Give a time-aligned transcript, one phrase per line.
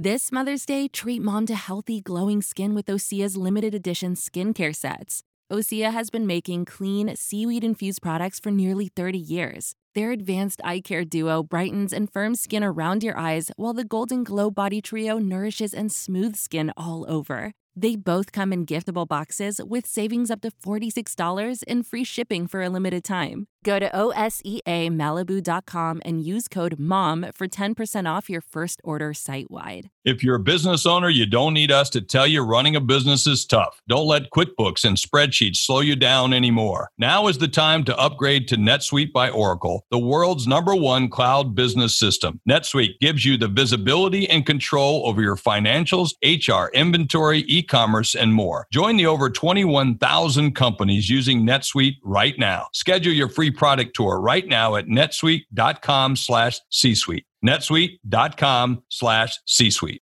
[0.00, 5.24] This Mother's Day, treat mom to healthy, glowing skin with Osea's limited edition skincare sets.
[5.50, 9.74] Osea has been making clean, seaweed infused products for nearly 30 years.
[9.96, 14.22] Their advanced eye care duo brightens and firms skin around your eyes, while the Golden
[14.22, 17.50] Glow Body Trio nourishes and smooths skin all over.
[17.74, 22.62] They both come in giftable boxes with savings up to $46 and free shipping for
[22.62, 23.48] a limited time.
[23.64, 29.90] Go to OSEAMalibu.com and use code MOM for 10% off your first order site wide.
[30.04, 33.26] If you're a business owner, you don't need us to tell you running a business
[33.26, 33.82] is tough.
[33.88, 36.90] Don't let QuickBooks and spreadsheets slow you down anymore.
[36.96, 41.54] Now is the time to upgrade to NetSuite by Oracle, the world's number one cloud
[41.54, 42.40] business system.
[42.48, 48.32] NetSuite gives you the visibility and control over your financials, HR, inventory, e commerce, and
[48.32, 48.66] more.
[48.72, 52.68] Join the over 21,000 companies using NetSuite right now.
[52.72, 57.26] Schedule your free product tour right now at netsuite.com slash C-suite.
[57.44, 60.02] netsuite.com slash C-suite.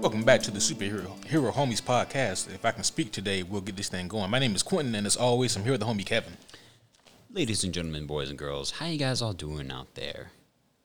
[0.00, 2.54] Welcome back to the Superhero Hero Homies podcast.
[2.54, 4.30] If I can speak today, we'll get this thing going.
[4.30, 6.32] My name is Quentin, and as always, I'm here with the homie Kevin.
[7.32, 10.30] Ladies and gentlemen, boys and girls, how you guys all doing out there?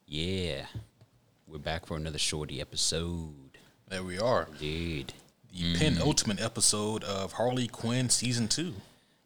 [0.06, 0.66] Yeah,
[1.46, 3.58] we're back for another shorty episode.
[3.88, 5.14] There we are, Indeed.
[5.52, 8.74] the penultimate episode of Harley Quinn season two.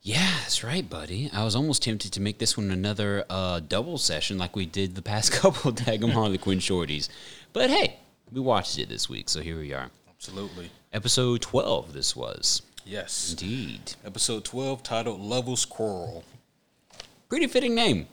[0.00, 1.28] Yeah, that's right, buddy.
[1.32, 4.94] I was almost tempted to make this one another uh, double session like we did
[4.94, 7.08] the past couple of Daggum Harley Quinn shorties.
[7.52, 7.98] But hey,
[8.32, 9.90] we watched it this week, so here we are.
[10.08, 12.62] Absolutely, Episode 12, this was.
[12.86, 13.30] yes.
[13.32, 13.94] Indeed.
[14.04, 16.24] Episode twelve, titled "Lovers Quarrel."
[17.28, 18.06] Pretty fitting name.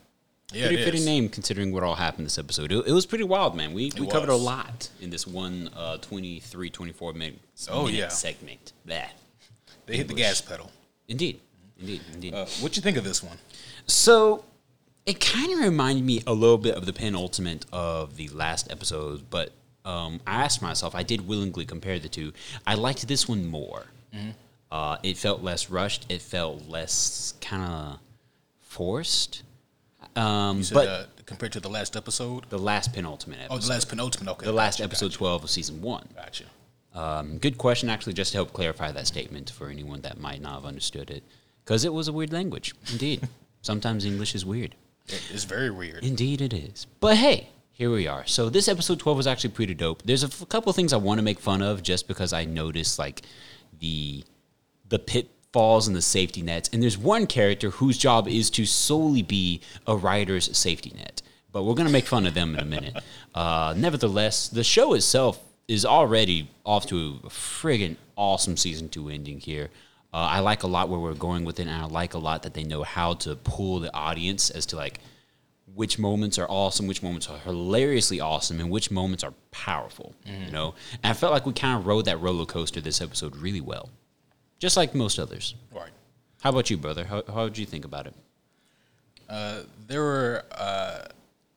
[0.53, 1.05] Yeah, pretty it fitting is.
[1.05, 2.71] name considering what all happened this episode.
[2.71, 3.73] It, it was pretty wild, man.
[3.73, 8.07] We, we covered a lot in this one uh, 23, 24 minute, Oh, minute yeah.
[8.09, 8.73] segment.
[8.85, 9.13] That.
[9.87, 10.71] They hit the gas pedal.
[11.07, 11.39] Indeed.
[11.79, 12.01] Indeed.
[12.13, 12.33] Indeed.
[12.33, 13.37] Uh, what you think of this one?
[13.87, 14.45] So
[15.05, 19.29] it kind of reminded me a little bit of the penultimate of the last episode,
[19.29, 19.51] but
[19.83, 22.33] um, I asked myself, I did willingly compare the two.
[22.67, 23.85] I liked this one more.
[24.71, 26.05] Uh, it felt less rushed.
[26.09, 27.99] It felt less kind of
[28.75, 29.43] forced.
[30.15, 32.45] Um, said but uh, compared to the last episode.
[32.49, 33.55] the last penultimate episode.
[33.55, 34.33] Oh, the last penultimate.
[34.33, 35.11] Okay, the last episode.
[35.11, 36.07] 12 of season one.
[36.15, 36.45] gotcha.
[36.93, 40.53] Um, good question, actually, just to help clarify that statement for anyone that might not
[40.55, 41.23] have understood it.
[41.63, 42.73] Because it was a weird language.
[42.91, 43.27] Indeed.
[43.61, 44.75] Sometimes English is weird.
[45.07, 46.03] It's very weird.
[46.03, 46.87] Indeed, it is.
[46.99, 48.25] But hey, here we are.
[48.25, 50.03] So this episode twelve was actually pretty dope.
[50.03, 52.97] There's a f- couple things I want to make fun of, just because I noticed
[52.97, 53.21] like
[53.79, 54.23] the
[54.89, 54.99] the
[55.55, 56.69] pitfalls in the safety nets.
[56.73, 61.21] And there's one character whose job is to solely be a writer's safety net.
[61.53, 62.95] But we're gonna make fun of them in a minute.
[63.35, 69.41] Uh, nevertheless, the show itself is already off to a friggin' awesome season two ending
[69.41, 69.69] here.
[70.13, 72.43] Uh, I like a lot where we're going with it, and I like a lot
[72.43, 75.01] that they know how to pull the audience as to like
[75.73, 80.15] which moments are awesome, which moments are hilariously awesome, and which moments are powerful.
[80.45, 83.35] You know, and I felt like we kind of rode that roller coaster this episode
[83.35, 83.89] really well,
[84.59, 85.55] just like most others.
[85.73, 85.91] Right.
[86.41, 87.05] How about you, brother?
[87.05, 88.13] How how did you think about it?
[89.87, 91.05] There were uh,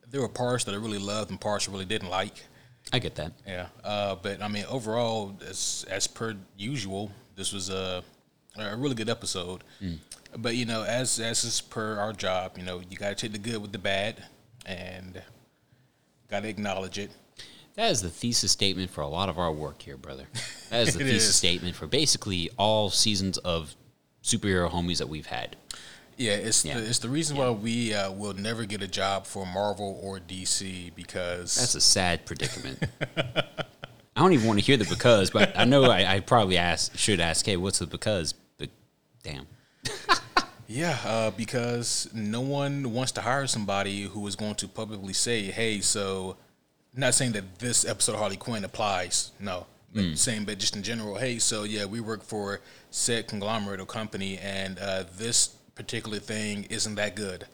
[0.09, 2.43] there were parts that I really loved and parts I really didn't like.
[2.91, 3.33] I get that.
[3.45, 8.03] Yeah, uh, but I mean, overall, as as per usual, this was a
[8.57, 9.63] a really good episode.
[10.37, 13.31] But you know, as as is per our job, you know, you got to take
[13.31, 14.23] the good with the bad,
[14.65, 15.21] and
[16.29, 17.11] got to acknowledge it.
[17.79, 20.25] That is the thesis statement for a lot of our work here, brother.
[20.69, 21.35] That is the thesis is.
[21.35, 23.73] statement for basically all seasons of
[24.21, 25.55] superhero homies that we've had.
[26.17, 26.77] Yeah, it's Yeah.
[26.77, 30.19] the it's the reason why we uh, will never get a job for Marvel or
[30.19, 32.83] DC because That's a sad predicament.
[33.17, 33.53] I
[34.17, 37.21] don't even want to hear the because, but I know I, I probably ask should
[37.21, 38.33] ask, hey, what's the because?
[38.57, 38.69] But
[39.23, 39.47] damn.
[40.67, 45.43] Yeah, uh, because no one wants to hire somebody who is going to publicly say,
[45.43, 46.35] "Hey, so."
[46.95, 49.65] Not saying that this episode of Harley Quinn applies, no.
[49.93, 53.85] But saying, but just in general, hey, so yeah, we work for said conglomerate or
[53.85, 57.45] company, and uh, this particular thing isn't that good,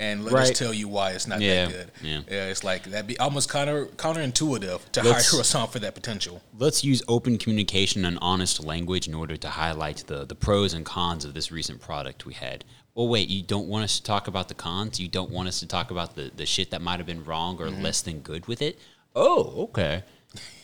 [0.00, 0.50] and let Right.
[0.50, 1.90] us tell you why it's not Yeah, that good.
[2.02, 2.46] yeah.
[2.46, 6.42] it's like that'd be almost counter counterintuitive to Let's- hire someone for that potential.
[6.58, 10.84] Let's use open communication and honest language in order to highlight the, the pros and
[10.86, 12.64] cons of this recent product we had.
[12.94, 14.98] Well, wait, you don't want us to talk about the cons?
[14.98, 17.58] You don't want us to talk about the, the shit that might have been wrong
[17.60, 17.82] or mm-hmm.
[17.82, 18.78] less than good with it?
[19.14, 20.02] Oh, okay.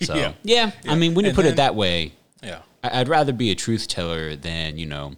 [0.02, 0.32] So, Yeah.
[0.44, 2.12] yeah, I mean, when you And put then- it that way,
[2.42, 5.14] Yeah, I- I'd rather be a truth teller than, you know,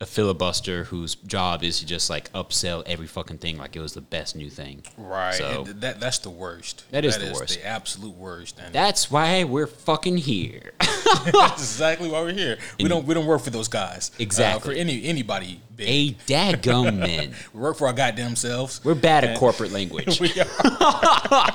[0.00, 3.94] a filibuster whose job is to just like upsell every fucking thing like it was
[3.94, 4.80] the best new thing.
[4.96, 5.34] Right.
[5.34, 6.84] So And that that's the worst.
[6.92, 7.54] That is the worst.
[7.60, 8.60] The absolute worst.
[8.64, 10.72] And that's why we're fucking here.
[10.78, 12.58] that's exactly why we're here.
[12.78, 14.12] We don't we don't work for those guys.
[14.14, 14.74] Uh, Exactly.
[14.74, 15.88] for any anybody big.
[15.88, 17.34] a dadgum men.
[17.52, 18.80] We work for our goddamn selves.
[18.84, 20.20] We're bad at corporate language.
[20.20, 21.54] We are.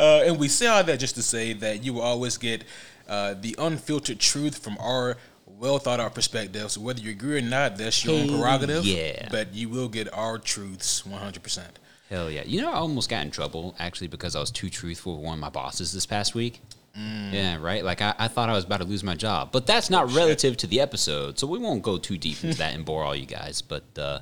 [0.00, 2.64] uh, and we say all that just to say that you will always get
[3.08, 5.16] uh, the unfiltered truth from our
[5.62, 6.74] well thought out perspectives.
[6.74, 8.84] So whether you agree or not, that's your own prerogative.
[8.84, 9.28] yeah.
[9.30, 11.62] But you will get our truths 100%.
[12.10, 12.42] Hell yeah.
[12.44, 15.34] You know, I almost got in trouble actually because I was too truthful with one
[15.34, 16.60] of my bosses this past week.
[16.94, 17.82] Yeah, right.
[17.82, 20.58] Like I, I thought I was about to lose my job, but that's not relative
[20.58, 23.24] to the episode, so we won't go too deep into that and bore all you
[23.24, 23.62] guys.
[23.62, 24.18] But uh,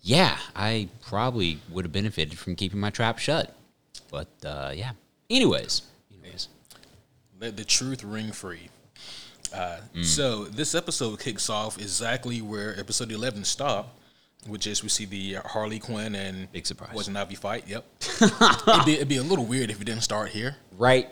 [0.00, 3.56] yeah, I probably would have benefited from keeping my trap shut.
[4.08, 4.92] But uh, yeah.
[5.28, 5.82] Anyways,
[6.12, 6.46] anyways,
[7.40, 8.68] Let the truth ring free.
[9.54, 10.04] Uh, Mm.
[10.04, 13.90] So this episode kicks off exactly where episode 11 stopped,
[14.46, 16.90] which is we see the Harley Quinn and Big surprise.
[16.92, 17.68] Poison Ivy fight.
[17.68, 17.84] Yep.
[18.20, 20.56] it'd, be, it'd be a little weird if it didn't start here.
[20.76, 21.08] right?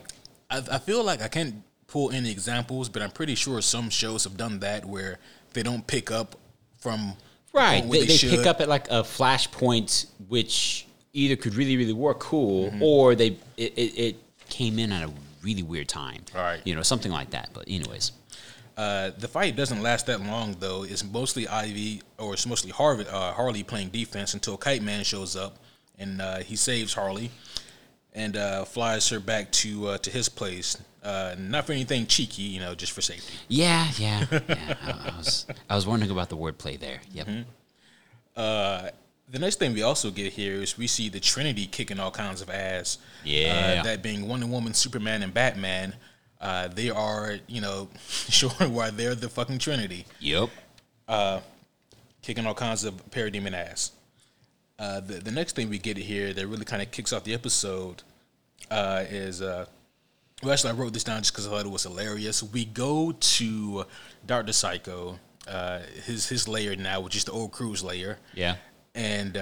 [0.50, 4.24] I, I feel like I can't pull any examples, but I'm pretty sure some shows
[4.24, 5.18] have done that where
[5.52, 6.34] they don't pick up
[6.78, 7.14] from
[7.52, 7.84] Right.
[7.84, 12.18] where They, they pick up at like a flashpoint, which either could really, really work
[12.20, 12.82] cool, Mm-hmm.
[12.82, 14.16] or they it, it, it
[14.48, 15.12] came in at a
[15.42, 16.22] really weird time.
[16.34, 16.60] Right.
[16.64, 17.50] You know, something like that.
[17.52, 18.12] But anyways,
[18.76, 20.84] Uh, the fight doesn't last that long though.
[20.84, 25.58] It's mostly Ivy or it's mostly uh, Harley playing defense until Kite Man shows up
[25.98, 27.30] and uh, he saves Harley
[28.14, 30.76] and uh, flies her back to uh, to his place.
[31.02, 33.34] Uh, not for anything cheeky, you know, just for safety.
[33.48, 34.74] yeah, yeah, yeah.
[34.82, 37.00] I, I was I was wondering about the wordplay there.
[37.12, 37.26] Yep.
[37.26, 38.88] Mm-hmm.
[39.32, 42.42] The next thing we also get here is we see the Trinity kicking all kinds
[42.42, 42.98] of ass.
[43.24, 43.78] Yeah.
[43.80, 45.94] Uh, that being Wonder Woman, Superman, and Batman.
[46.42, 47.88] Uh, they are, you know,
[48.28, 50.04] sure why they're the fucking Trinity.
[50.20, 50.50] Yep.
[52.22, 53.92] kicking all kinds of parademon ass.
[54.78, 57.34] Uh, the the next thing we get here that really kind of kicks off the
[57.34, 58.02] episode
[58.70, 59.66] uh, is uh,
[60.42, 62.42] well actually I wrote this down just because I thought it was hilarious.
[62.42, 63.84] We go to
[64.26, 68.56] Doctor Psycho, uh, his his layer now, which is the old Cruise layer, Yeah.
[68.94, 69.36] and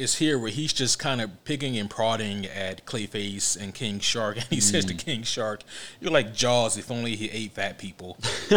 [0.00, 4.36] it's here where he's just kind of picking and prodding at Clayface and King Shark,
[4.36, 5.62] and he says to King Shark,
[6.00, 8.16] "You're like Jaws if only he ate fat people."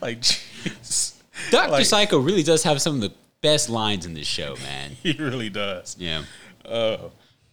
[0.00, 1.14] like, jeez.
[1.50, 4.90] Doctor Like- Psycho really does have some of the best lines in this show, man.
[5.02, 5.96] he really does.
[5.98, 6.24] Yeah.
[6.64, 6.96] Uh,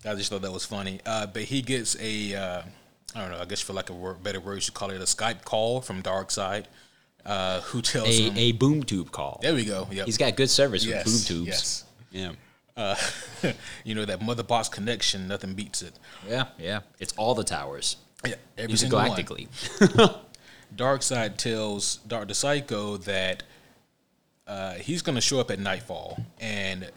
[0.05, 0.99] I just thought that was funny.
[1.05, 2.61] Uh, but he gets a, uh,
[3.15, 4.97] I don't know, I guess for like a word, better word, you should call it
[4.97, 6.65] a Skype call from Darkseid,
[7.25, 9.39] uh, who tells A him, a boom tube call.
[9.41, 9.87] there we go.
[9.91, 10.05] Yep.
[10.05, 11.47] He's got good service yes, with boom tubes.
[11.47, 11.83] Yes.
[12.11, 12.31] Yeah.
[12.75, 12.95] Uh,
[13.83, 15.97] you know, that mother box connection, nothing beats it.
[16.27, 16.45] Yeah.
[16.57, 16.81] Yeah.
[16.99, 17.97] It's all the towers.
[18.25, 19.11] Yeah, every single one.
[19.11, 20.17] Intergalactically.
[20.75, 23.43] Darkseid tells Doctor Psycho that
[24.47, 26.89] uh, he's going to show up at nightfall, and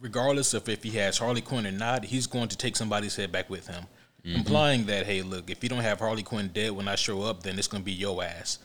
[0.00, 3.30] regardless of if he has Harley Quinn or not, he's going to take somebody's head
[3.30, 3.84] back with him,
[4.24, 7.42] implying that hey, look, if you don't have Harley Quinn dead when I show up,
[7.42, 8.58] then it's going to be your ass.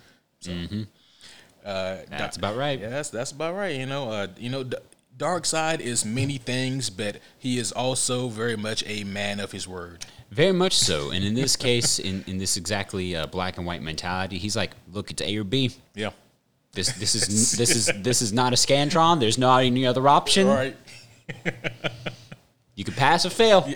[0.45, 2.79] So, uh, That's about right.
[2.79, 3.75] yeah, that's that's about right.
[3.75, 4.77] You know, uh, you know, D-
[5.17, 10.05] Darkseid is many things, but he is also very much a man of his word.
[10.31, 11.11] Very much so.
[11.11, 14.71] And in this case, in, in this exactly uh, black and white mentality, he's like,
[14.91, 15.71] look, it's A or B.
[15.95, 16.11] Yeah.
[16.73, 19.19] This this is this is this is not a scantron.
[19.21, 20.47] There's not any other option.
[20.47, 20.75] Right.
[22.75, 23.67] You can pass or fail.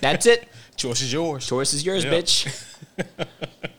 [0.00, 0.48] That's it.
[0.76, 1.46] Choice is yours.
[1.46, 2.10] Choice is yours, Yeah.
[2.12, 2.64] bitch.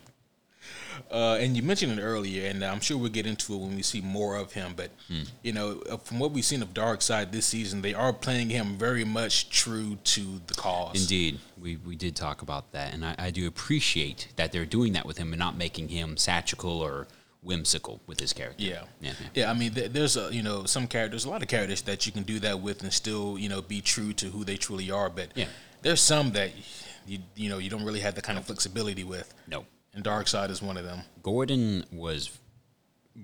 [1.12, 3.82] Uh, and you mentioned it earlier, and I'm sure we'll get into it when we
[3.82, 4.74] see more of him.
[4.76, 5.24] But Hmm.
[5.42, 8.78] you know, uh, from what we've seen of Darkseid this season, they are playing him
[8.78, 11.02] very much true to the cause.
[11.02, 14.94] Indeed, we, we did talk about that, and I, I do appreciate that they're doing
[14.94, 17.08] that with him and not making him satirical or
[17.42, 18.62] whimsical with his character.
[18.64, 18.84] Yeah.
[19.02, 19.28] yeah, yeah.
[19.34, 22.06] Yeah, I mean, th- there's a, you know some characters, a lot of characters that
[22.06, 24.92] you can do that with and still you know be true to who they truly
[24.92, 25.10] are.
[25.10, 25.46] But Yeah.
[25.82, 26.52] there's some that
[27.08, 29.34] you you know you don't really have the kind of flexibility with.
[29.48, 31.02] No, And Darkseid is one of them.
[31.24, 32.30] Gordon was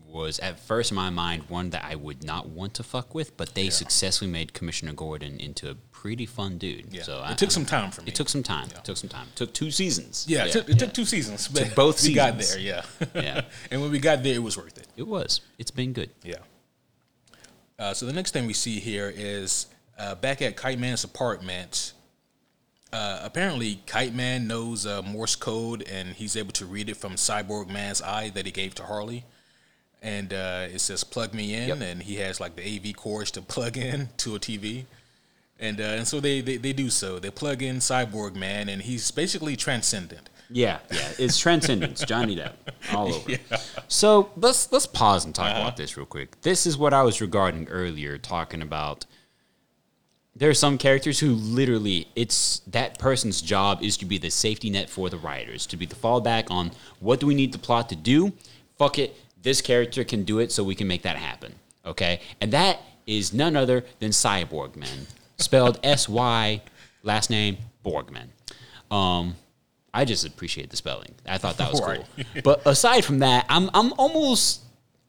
[0.07, 3.37] was at first in my mind one that I would not want to fuck with,
[3.37, 6.87] but they successfully made Commissioner Gordon into a pretty fun dude.
[6.91, 8.09] Yeah, So it I, took some time for me.
[8.09, 8.67] It took some time.
[8.75, 9.27] It took some time.
[9.29, 10.25] It took two seasons.
[10.27, 12.59] yeah, it, took, it took two seasons, but both we got there.
[12.59, 12.83] Yeah,
[13.15, 13.41] Yeah.
[13.71, 14.87] and when we got there, it was worth it.
[14.97, 15.41] It was.
[15.57, 16.09] It's been good.
[16.23, 16.35] Yeah.
[17.79, 19.67] Uh, so the next thing we see here is
[19.97, 21.93] uh, back at Kite Man's apartment.
[22.95, 27.17] Uh, apparently, Kite Man knows uh, Morse code and he's able to read it from
[27.17, 29.25] Sy Borgman's eye that he gave to Harley.
[30.01, 31.81] And uh, it says "plug me in," Yep.
[31.81, 34.85] and he has like the AV cords to plug in to a TV.
[35.59, 37.19] And uh, and so they, they they do so.
[37.19, 40.29] They plug in Sy Borgman, and he's basically transcendent.
[40.49, 42.53] Yeah, yeah, it's transcendence, Johnny Depp,
[42.93, 43.31] all over.
[43.87, 46.39] So let's let's pause and talk about this real quick.
[46.41, 49.05] This is what I was regarding earlier, talking about.
[50.37, 54.69] There are some characters who literally, it's that person's job is to be the safety
[54.69, 57.87] net for the writers, to be the fallback on what do we need the plot
[57.89, 58.33] to do.
[58.77, 61.53] Fuck it, this character can do it, so we can make that happen.
[61.85, 65.05] Okay, and that is none other than Sy Borgman,
[65.37, 66.61] spelled S Y,
[67.03, 68.27] last name Borgman.
[68.91, 69.35] Um,
[69.93, 71.15] I just appreciate the spelling.
[71.25, 72.05] I thought that was cool.
[72.43, 74.64] But aside from that, I'm I'm almost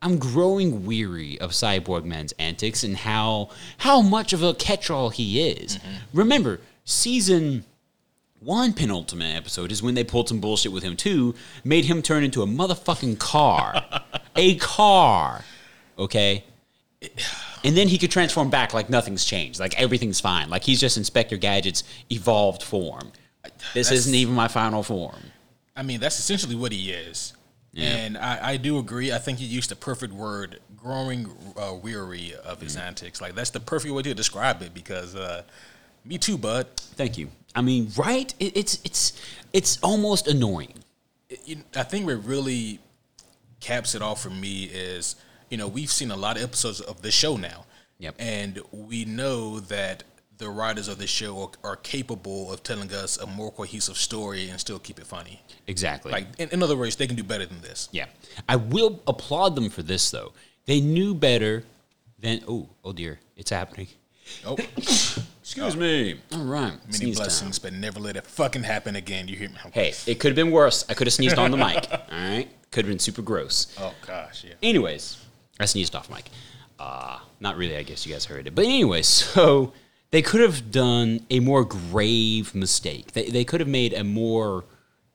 [0.07, 5.49] I'm growing weary of Sy Borgman's antics and how how much of a catch-all he
[5.51, 5.79] is.
[5.79, 6.19] Mm-hmm.
[6.19, 7.65] Remember, season
[8.39, 11.35] one penultimate episode is when they pulled some bullshit with him too,
[11.65, 13.85] made him turn into a motherfucking car.
[14.37, 15.45] a car.
[15.99, 16.45] Okay?
[17.65, 20.97] And then he could transform back like nothing's changed, like everything's fine, like he's just
[20.97, 21.83] Inspector Gadget's
[22.13, 23.11] evolved form.
[23.75, 25.33] This That's- isn't even my final form.
[25.75, 27.35] I mean, that's essentially what he is.
[27.77, 29.13] And I, I do agree.
[29.13, 33.21] I think you used the perfect word, growing uh, weary of his antics.
[33.21, 35.43] Like, that's the perfect way to describe it because, uh,
[36.05, 36.67] me too, bud.
[36.77, 37.29] Thank you.
[37.55, 38.33] I mean, right?
[38.39, 39.21] It, it's it's
[39.53, 40.75] it's almost annoying.
[41.29, 42.81] It- you- I think what really
[43.61, 45.17] caps it off for me is,
[45.51, 47.65] you know, we've seen a lot of episodes of the show now.
[47.99, 48.15] Yep.
[48.19, 50.05] And we know that
[50.39, 54.49] the writers of this show are, are capable of telling us a more cohesive story
[54.51, 55.41] and still keep it funny.
[55.67, 56.13] Exactly.
[56.13, 57.89] Like, in, in other words, they can do better than this.
[57.93, 58.07] yeah.
[58.49, 60.33] I will applaud them for this though.
[60.67, 61.65] They knew better
[62.19, 63.89] than oh oh dear, it's happening.
[64.45, 66.17] Oh, Excuse me.
[66.33, 66.73] All right.
[66.87, 67.25] many sneeze time.
[67.27, 69.29] blessings, but never let it fucking happen again.
[69.29, 69.55] You hear me?
[69.73, 70.85] Hey, it could have been worse.
[70.89, 71.87] I could have sneezed on the mic.
[71.93, 72.49] All right.
[72.73, 73.69] Could have been super gross.
[73.79, 74.55] Oh gosh, yeah.
[74.63, 75.25] Anyways,
[75.61, 76.29] I sneezed off mic.
[76.81, 78.55] Uh, not really, I guess you guys heard it.
[78.57, 79.73] But anyway, so
[80.17, 83.13] they could have done a more grave mistake.
[83.13, 84.65] They, they could have made a more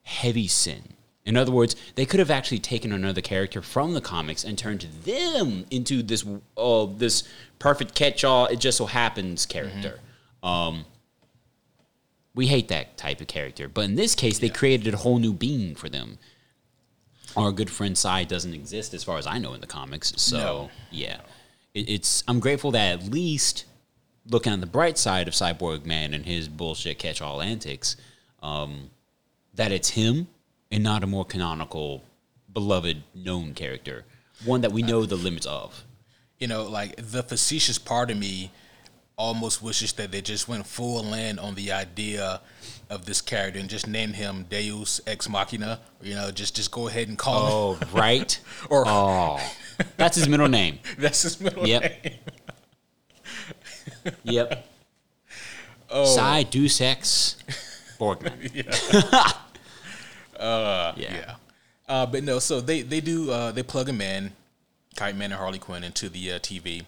[0.04, 0.94] heavy sin.
[1.26, 4.82] In other words, they could have actually taken another character from the comics and turned
[5.04, 6.24] them into this
[6.56, 7.24] uh, this
[7.58, 8.46] perfect catch-all.
[8.46, 10.00] It just so happens character.
[10.44, 10.86] Um,
[12.36, 15.34] we hate that type of character, but in this case, they created a whole new
[15.34, 16.20] being for them
[17.36, 20.14] our good friend Sy doesn't exist as far as I know in the comics.
[20.18, 20.70] So No.
[20.92, 21.22] yeah,
[21.74, 23.66] it, it's I'm grateful that at least
[24.28, 27.96] looking on the bright side of Sy Borgman and his bullshit catch-all antics,
[28.42, 28.90] um,
[29.54, 30.28] that it's him
[30.72, 32.04] and not a more canonical,
[32.52, 34.06] beloved, known character,
[34.46, 35.86] one that we know the limits of.
[36.40, 38.52] You know, like the facetious part of me
[39.18, 42.42] almost wishes that they just went full in on the idea
[42.90, 45.80] of this character and just named him Deus Ex Machina.
[46.02, 47.88] You know, just just go ahead and call him.
[47.94, 48.40] Oh, right.
[48.70, 49.40] Or oh,
[49.98, 50.80] that's his middle name.
[50.98, 51.82] that's his middle name.
[51.82, 52.04] Yep.
[52.04, 52.14] name.
[54.24, 54.68] Yep.
[55.90, 56.06] Oh.
[56.06, 57.38] Sy Deus Ex
[58.00, 58.34] Borgman.
[60.40, 61.14] Uh, Yeah.
[61.14, 61.36] yeah.
[61.88, 64.32] Uh, but no, so they they do uh, they plug him in,
[64.96, 66.86] Kite Man and Harley Quinn into the uh, TV.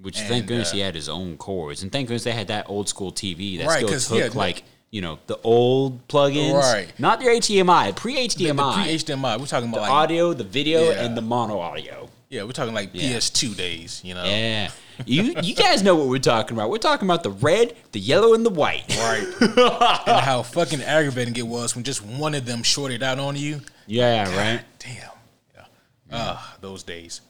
[0.00, 2.48] Which And, thank goodness uh, he had his own cords, and thank goodness they had
[2.48, 6.54] that old school TV that Right, still took yeah, like you know the old plugins,
[6.54, 6.92] Right.
[6.98, 9.38] Not your HDMI, pre The, the HDMI, pre HDMI.
[9.40, 11.04] We're talking the about like audio, the video, Yeah.
[11.04, 12.08] and the mono audio.
[12.34, 13.16] Yeah, we're talking like Yeah.
[13.16, 14.00] PS2 days.
[14.04, 14.70] You know, Yeah,
[15.06, 16.70] you you guys know what we're talking about.
[16.70, 18.84] We're talking about the red, the yellow, and the white.
[18.98, 19.26] right.
[20.06, 23.60] and how fucking aggravating it was when just one of them shorted out on you.
[23.86, 24.62] Yeah, right.
[24.78, 25.10] Damn.
[25.54, 25.64] Yeah.
[26.12, 27.20] Ah, those days.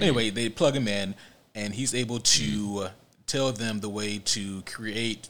[0.00, 1.14] Anyway, they plug him in,
[1.54, 2.90] and he's able to uh,
[3.26, 5.28] tell them the way to create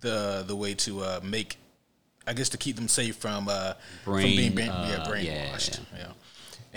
[0.00, 1.58] the the way to uh, make,
[2.26, 3.74] I guess, to keep them safe from uh,
[4.04, 5.78] from being brain, uh, yeah, brainwashed.
[5.92, 6.09] yeah, Yeah.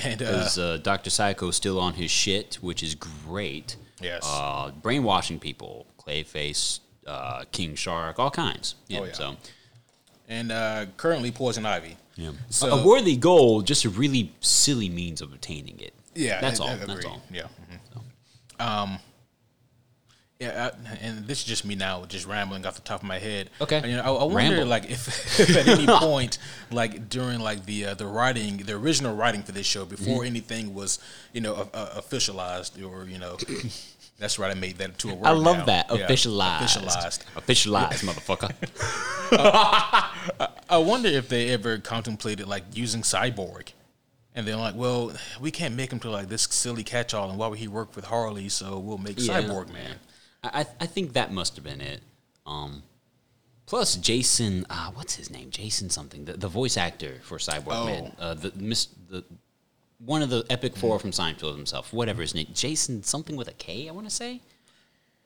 [0.03, 3.75] And uh, Because uh, Doctor Psycho's still on his shit, which is great.
[4.01, 4.23] Yes.
[4.25, 8.75] Uh, brainwashing people, Clayface, uh, King Shark, all kinds.
[8.87, 8.99] Yeah.
[8.99, 9.11] Oh, yeah.
[9.13, 9.35] So.
[10.27, 11.97] and uh, currently Poison Ivy.
[12.15, 12.31] Yeah.
[12.49, 15.93] So- a worthy goal, just a really silly means of obtaining it.
[16.15, 16.69] Yeah, That's I- all.
[16.69, 17.21] I That's all.
[17.31, 17.43] Yeah.
[18.59, 18.63] mhm.
[18.65, 18.99] Um.
[20.43, 23.19] Yeah, I, and this is just me now, just rambling off the top of my
[23.19, 23.49] head.
[23.61, 23.81] Okay.
[23.89, 24.65] You know, I, I wonder, Ramble.
[24.67, 25.07] like, if,
[25.39, 26.37] if at any point,
[26.71, 30.25] like during like the uh, the writing, the original writing for this show, before Mm-hmm.
[30.27, 30.99] anything was,
[31.33, 33.37] you know, uh, uh, officialized or you know,
[34.19, 35.27] that's right, I made that into a word.
[35.27, 35.65] I love now.
[35.65, 35.85] that.
[35.89, 36.59] Yeah, Officialized.
[36.59, 37.19] Officialized.
[37.35, 38.51] Officialized, motherfucker.
[40.69, 43.69] I wonder if they ever contemplated like using Cyborg.
[44.35, 47.45] And they're like, well, we can't make him to like this silly catch-all, and why
[47.47, 48.49] would he work with Harley?
[48.49, 49.41] So we'll make Yeah.
[49.41, 49.97] Sy Borgman.
[50.43, 52.01] I, I- think that must have been it.
[52.45, 52.83] Um,
[53.65, 55.49] plus, Jason, uh, what's his name?
[55.51, 56.25] Jason something.
[56.25, 57.85] The, the voice actor for Cyborg Oh.
[57.85, 58.11] Man.
[58.19, 59.23] Uh, the, mis- the
[59.99, 61.93] One of the Epic Four from Seinfeld himself.
[61.93, 62.47] Whatever his name.
[62.53, 64.41] Jason something with a K, I want to say?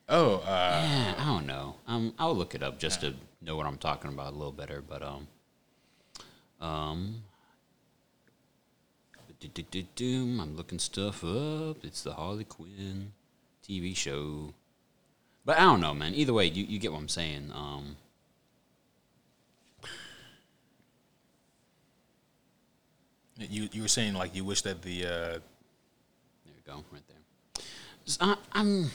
[0.10, 1.76] Oh, uh, Yeah, I don't know.
[1.88, 4.82] Um, I'll look it up just to know what I'm talking about a little better.
[4.88, 5.28] But um,
[6.62, 7.24] Um,
[9.44, 11.84] I'm looking stuff up.
[11.84, 13.12] It's the Harley Quinn
[13.68, 14.54] TV show.
[15.48, 16.14] But I don't know, man.
[16.14, 17.54] Either way, you, you get what I'm saying.
[17.56, 17.96] Um,
[23.40, 25.40] You you were saying like you wish that the uh, there
[26.48, 27.64] you go, right there.
[28.20, 28.90] I, I'm.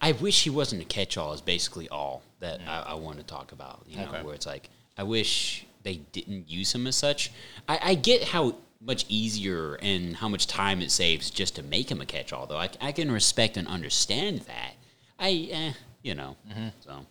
[0.00, 1.34] I wish he wasn't a catch-all.
[1.34, 3.82] Is basically all that I, I want to talk about.
[3.86, 4.22] You know, Okay.
[4.22, 7.30] where it's like I wish they didn't use him as such.
[7.68, 11.90] I, I get how much easier and how much time it saves just to make
[11.90, 12.56] him a catch-all, though.
[12.58, 14.74] I, I can respect and understand that.
[15.18, 15.72] I, eh,
[16.02, 16.36] you know,
[16.80, 17.06] so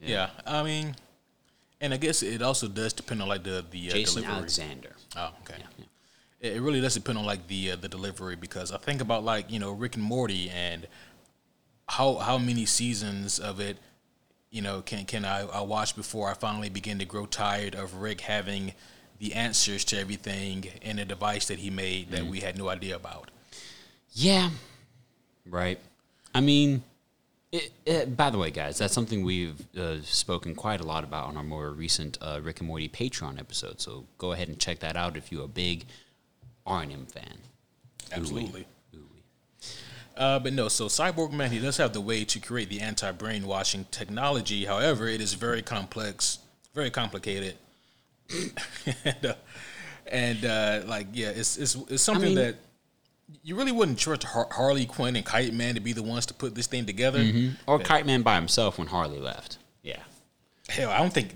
[0.00, 0.30] yeah.
[0.46, 0.94] I mean,
[1.80, 4.38] and I guess it also does depend on like the the uh, Jason delivery.
[4.38, 4.96] Alexander.
[5.16, 5.58] Oh, okay.
[5.58, 5.84] yeah.
[6.40, 9.24] It, it really does depend on like the uh, the delivery because I think about
[9.24, 10.86] like you know Rick and Morty and
[11.88, 13.78] how how many seasons of it
[14.50, 17.96] you know can can I, I watch before I finally begin to grow tired of
[17.96, 18.72] Rick having
[19.18, 22.96] the answers to everything in a device that he made that we had no idea
[22.96, 23.30] about.
[24.12, 24.50] Yeah.
[25.46, 25.78] Right.
[26.34, 26.82] I mean,
[27.52, 31.28] it, it, by the way, guys, that's something we've uh, spoken quite a lot about
[31.28, 33.80] on our more recent uh, Rick and Morty Patreon episode.
[33.80, 35.84] So go ahead and check that out if you're a big
[36.66, 37.38] R&M fan.
[38.12, 38.66] Absolutely.
[38.94, 39.00] Ooh-wee.
[40.16, 43.10] Uh, but no, so Sy Borgman, he does have the way to create the anti
[43.12, 44.64] brainwashing technology.
[44.64, 46.38] However, it is very complex,
[46.74, 47.56] very complicated.
[49.04, 49.34] And, uh,
[50.06, 52.56] and uh, like, yeah, it's, it's, it's something mean- that
[53.42, 56.34] you really wouldn't trust Har- Harley Quinn and Kite Man to be the ones to
[56.34, 57.24] put this thing together.
[57.66, 59.58] Or Kite Man by himself when Harley left.
[59.82, 60.00] Yeah.
[60.68, 61.32] Hell, I don't think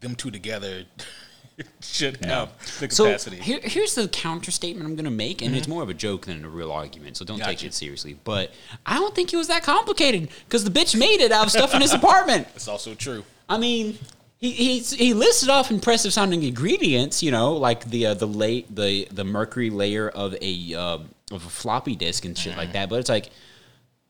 [0.00, 0.84] them two together
[1.80, 3.36] should have the So capacity.
[3.36, 6.26] here, here's the counter statement I'm going to make, and it's more of a joke
[6.26, 7.16] than a real argument.
[7.16, 8.16] So don't take it seriously.
[8.24, 8.52] But
[8.86, 11.74] I don't think it was that complicated because the bitch made it out of stuff
[11.74, 12.48] in his apartment.
[12.54, 13.24] it's also true.
[13.48, 13.98] I mean,
[14.40, 18.66] he he he listed off impressive sounding ingredients, you know, like the uh, the la-
[18.70, 20.98] the the mercury layer of a uh,
[21.30, 22.88] of a floppy disk and shit like that.
[22.88, 23.30] But it's like,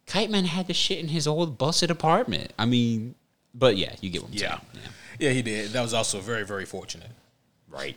[0.07, 2.53] Kite Man had the shit in his old busted apartment.
[2.59, 3.15] I mean,
[3.55, 4.49] but yeah, you get what I'm Yeah.
[4.59, 4.61] saying.
[5.19, 5.31] yeah.
[5.31, 5.71] he did.
[5.73, 7.11] That was also very, very fortunate.
[7.69, 7.97] Right.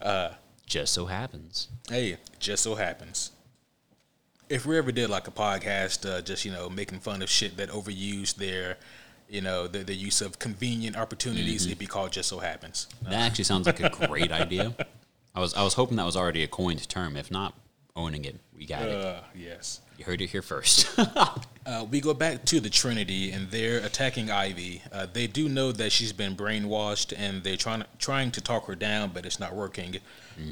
[0.00, 0.30] Uh,
[0.66, 1.68] just so happens.
[1.90, 3.32] Hey, just so happens.
[4.48, 7.56] If we ever did like a podcast, uh, just you know, making fun of shit
[7.56, 8.76] that overused their,
[9.28, 12.86] you know, the, the use of convenient opportunities, it'd be called just so happens.
[13.02, 14.74] That actually sounds like a great idea.
[15.34, 17.16] I was I was hoping that was already a coined term.
[17.16, 17.54] If not,
[17.96, 19.04] owning it, we got it.
[19.04, 19.80] Uh, yes.
[19.98, 20.88] You heard it here first.
[21.66, 24.82] Uh, we go back to the Trinity, and they're attacking Ivy.
[24.92, 28.74] Uh, they do know that she's been brainwashed, and they're trying trying to talk her
[28.74, 29.96] down, but it's not working.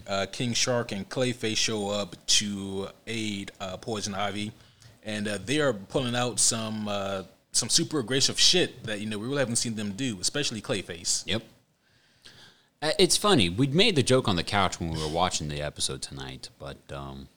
[0.07, 4.53] Uh, King Shark and Clayface show up to aid uh, Poison Ivy,
[5.03, 9.19] and uh, they are pulling out some uh, some super aggressive shit that you know
[9.19, 11.23] we really haven't seen them do, especially Clayface.
[11.27, 11.43] Yep.
[12.81, 13.49] Uh, It's funny.
[13.49, 16.79] We'd made the joke on the couch when we were watching the episode tonight, but
[16.93, 17.29] um,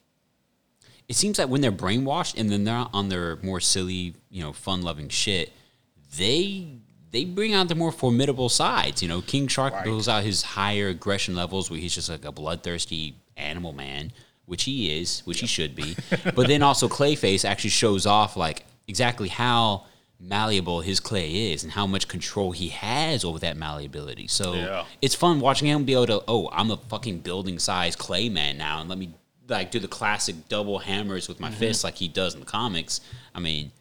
[1.08, 4.54] it seems that when they're brainwashed and then they're on their more silly, you know,
[4.54, 5.51] fun-loving shit,
[6.17, 6.67] they
[7.12, 9.01] they bring out the more formidable sides.
[9.01, 9.84] You know, King Shark Right.
[9.84, 14.12] builds out his higher aggression levels, where he's just like a bloodthirsty animal man,
[14.45, 15.95] which he is, which he should be.
[16.36, 19.86] but then also Clayface actually shows off like exactly how
[20.19, 24.28] malleable his clay is and how much control he has over that malleability.
[24.28, 24.86] So Yeah.
[25.01, 28.58] it's fun watching him be able to, oh, I'm a fucking building size clay man
[28.58, 29.10] now, and let me
[29.47, 31.60] like do the classic double hammers with my Mm-hmm.
[31.60, 33.01] fists like he does in the comics.
[33.36, 33.71] I mean,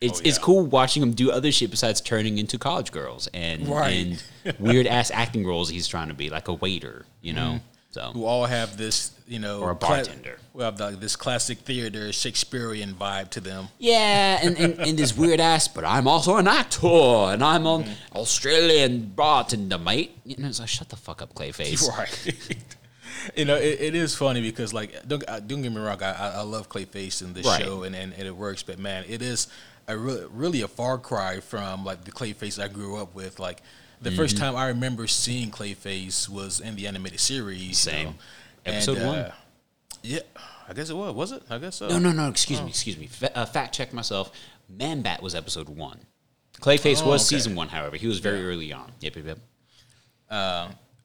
[0.00, 3.68] it's Oh, it's cool watching him do other shit besides turning into college girls and
[3.68, 4.18] Right.
[4.44, 7.60] and weird ass acting roles he's trying to be, like a waiter, you know.
[7.92, 10.38] So Who all have this, you know, Or a cla- bartender.
[10.52, 13.66] who have like this classic theater Shakespearean vibe to them.
[13.80, 17.82] Yeah, and, and, and this weird ass, but I'm also an actor, and I'm an
[17.82, 18.16] Mm-hmm.
[18.16, 20.16] Australian bartender, mate.
[20.24, 21.88] You know, it's like, shut the fuck up, Clayface.
[21.98, 22.56] Right.
[23.36, 26.12] you know, it, it is funny because like don't uh, don't get me wrong, I,
[26.12, 27.60] I- I love Clayface in this Right.
[27.62, 29.48] show and, and, and it works, but man, it is
[29.88, 33.40] a really really a far cry from like the Clayface I grew up with.
[33.40, 33.62] Like
[34.00, 34.44] the first Mm-hmm.
[34.44, 37.62] time I remember seeing Clayface was in the animated series.
[37.62, 38.06] you Same.
[38.08, 38.14] know.
[38.66, 39.18] Episode And, one.
[39.18, 39.32] uh,
[40.02, 40.20] yeah,
[40.68, 41.14] I guess it was.
[41.14, 41.42] Was it?
[41.50, 41.88] I guess so.
[41.88, 42.28] No, no, no.
[42.28, 42.64] Excuse Oh.
[42.64, 42.68] me.
[42.70, 43.06] Excuse me.
[43.06, 44.30] Fa- uh, fact check myself.
[44.68, 45.98] Man Bat was episode one.
[46.60, 47.36] Clayface Oh, was okay.
[47.36, 47.68] season one.
[47.68, 48.92] However, he was very early on.
[49.00, 49.38] Yep, yep, yep.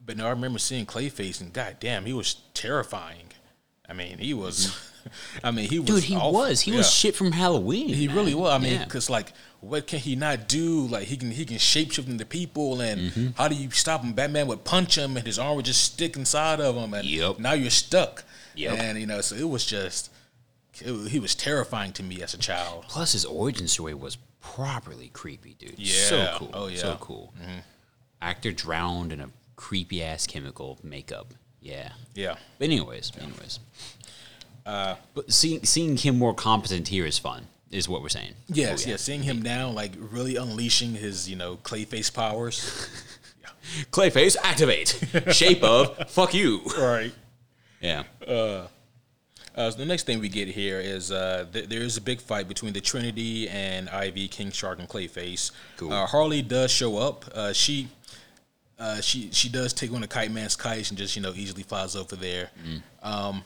[0.05, 3.27] But no, I remember seeing Clayface, and goddamn, he was terrifying.
[3.89, 4.75] I mean, he was.
[5.43, 5.87] I mean, he was.
[5.89, 5.95] Mm-hmm.
[5.95, 6.33] Dude, he awful.
[6.33, 6.61] was.
[6.61, 7.89] He was shit from Halloween.
[7.89, 8.15] He man.
[8.15, 8.51] really was.
[8.51, 8.83] I mean, Yeah.
[8.85, 9.33] because like,
[9.67, 10.87] what can he not do?
[10.87, 13.27] Like, he can he can shapeshift into people, and Mm-hmm.
[13.37, 14.13] how do you stop him?
[14.13, 17.39] Batman would punch him, and his arm would just stick inside of him, and Yep.
[17.39, 18.23] now you're stuck.
[18.55, 18.79] Yep.
[18.79, 20.11] And you know, so it was just,
[20.75, 22.85] it, he was terrifying to me as a child.
[22.87, 25.75] Plus, his origin story was properly creepy, dude.
[25.77, 25.93] Yeah.
[26.05, 26.49] So cool.
[26.53, 26.77] Oh, yeah.
[26.77, 27.33] So cool.
[28.21, 31.33] actor drowned in a creepy ass chemical makeup.
[31.61, 31.89] Yeah.
[32.13, 32.35] Yeah.
[32.59, 33.59] But anyways, anyways.
[34.65, 38.33] Uh, but seeing seeing him more competent here is fun, is what we're saying.
[38.47, 38.91] Yes, Oh, yeah.
[38.93, 39.01] yes.
[39.01, 42.89] Seeing him now, like really unleashing his, you know, clayface powers.
[43.91, 44.89] Clayface, activate.
[45.33, 46.61] Shape of, fuck you.
[46.77, 47.11] right.
[47.81, 48.03] Yeah.
[48.25, 48.67] Uh,
[49.55, 52.47] so the next thing we get here is uh, th- there is a big fight
[52.47, 55.51] between the Trinity and Ivy, King Shark, and Clayface.
[55.77, 55.91] Cool.
[55.93, 57.25] Uh, Harley does show up.
[57.33, 57.87] Uh, she
[58.77, 61.63] uh, she she does take one of Kite Man's kites and just you know easily
[61.63, 62.49] flies over there.
[62.67, 62.81] Mm.
[63.09, 63.43] Um,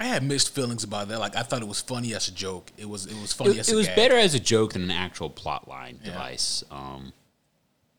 [0.00, 1.20] I had mixed feelings about that.
[1.20, 2.72] Like I thought it was funny as a joke.
[2.78, 3.96] It was it was funny It, as it a was gag.
[3.96, 6.12] better as a joke than an actual plot line Yeah.
[6.12, 6.64] device.
[6.70, 7.12] Um,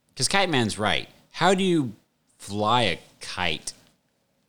[0.10, 1.08] because Kite Man's right.
[1.32, 1.94] How do you
[2.38, 3.74] fly a kite,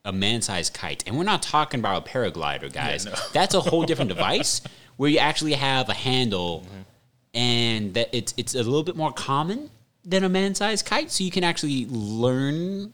[0.04, 1.04] a man-sized kite?
[1.06, 3.04] And we're not talking about a paraglider, guys.
[3.04, 3.12] no.
[3.32, 4.60] That's a whole different device
[4.96, 7.38] where you actually have a handle, Mm-hmm.
[7.38, 9.70] and that it's it's a little bit more common
[10.04, 12.92] than a man-sized kite, so you can actually learn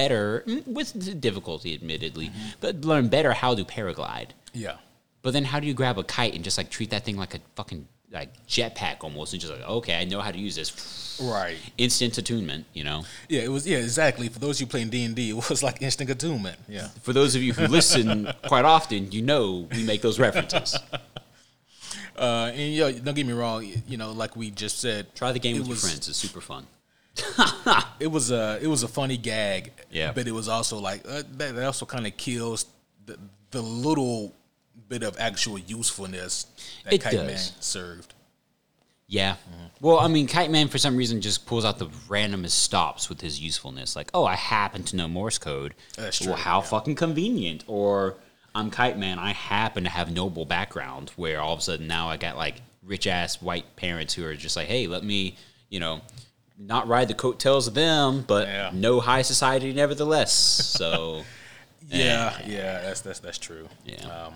[0.00, 2.48] better mm, with difficulty, admittedly, Mm-hmm.
[2.62, 4.30] but learn better how to paraglide.
[4.52, 4.76] Yeah.
[5.22, 7.34] But then how do you grab a kite and just like treat that thing like
[7.34, 7.82] a fucking
[8.12, 10.68] like jetpack almost and just like, okay, I know how to use this.
[11.20, 11.56] Right.
[11.76, 12.98] Instant attunement, you know.
[13.28, 13.42] Yeah.
[13.46, 13.66] It was.
[13.66, 13.78] Yeah.
[13.78, 14.28] Exactly.
[14.28, 16.58] For those of you playing D and D, it was like instant attunement.
[16.68, 16.88] Yeah.
[17.06, 20.76] For those of you who listen quite often, you know we make those references.
[22.16, 23.58] Uh, and you know, don't get me wrong.
[23.86, 26.08] You know, like we just said, Try the game with was, your friends.
[26.08, 26.66] It's super fun.
[28.00, 29.72] It was a it was a funny gag.
[29.90, 30.12] Yeah.
[30.12, 32.66] But it was also like uh, that, that also kind of kills
[33.06, 33.18] the
[33.50, 34.34] the little
[34.88, 36.46] bit of actual usefulness
[36.84, 37.26] that It Kite does.
[37.26, 38.14] Man served.
[39.08, 39.36] Yeah.
[39.80, 43.20] Well, I mean, Kite Man for some reason just pulls out the randomest stops with
[43.20, 43.94] his usefulness.
[43.96, 45.74] Like, oh, I happen to know Morse code.
[45.96, 46.64] That's Well, true, how yeah.
[46.66, 47.64] fucking convenient.
[47.68, 48.16] Or
[48.54, 49.18] I'm Kite Man.
[49.18, 52.56] I happen to have noble background where all of a sudden now I got like
[52.82, 55.36] rich ass white parents who are just like, hey, let me,
[55.70, 56.00] you know,
[56.58, 58.70] not ride the coattails of them, but Yeah.
[58.72, 60.32] no high society nevertheless.
[60.32, 61.24] So,
[61.88, 63.68] Yeah, yeah, that's that's that's true.
[63.84, 64.04] Yeah.
[64.06, 64.34] Um,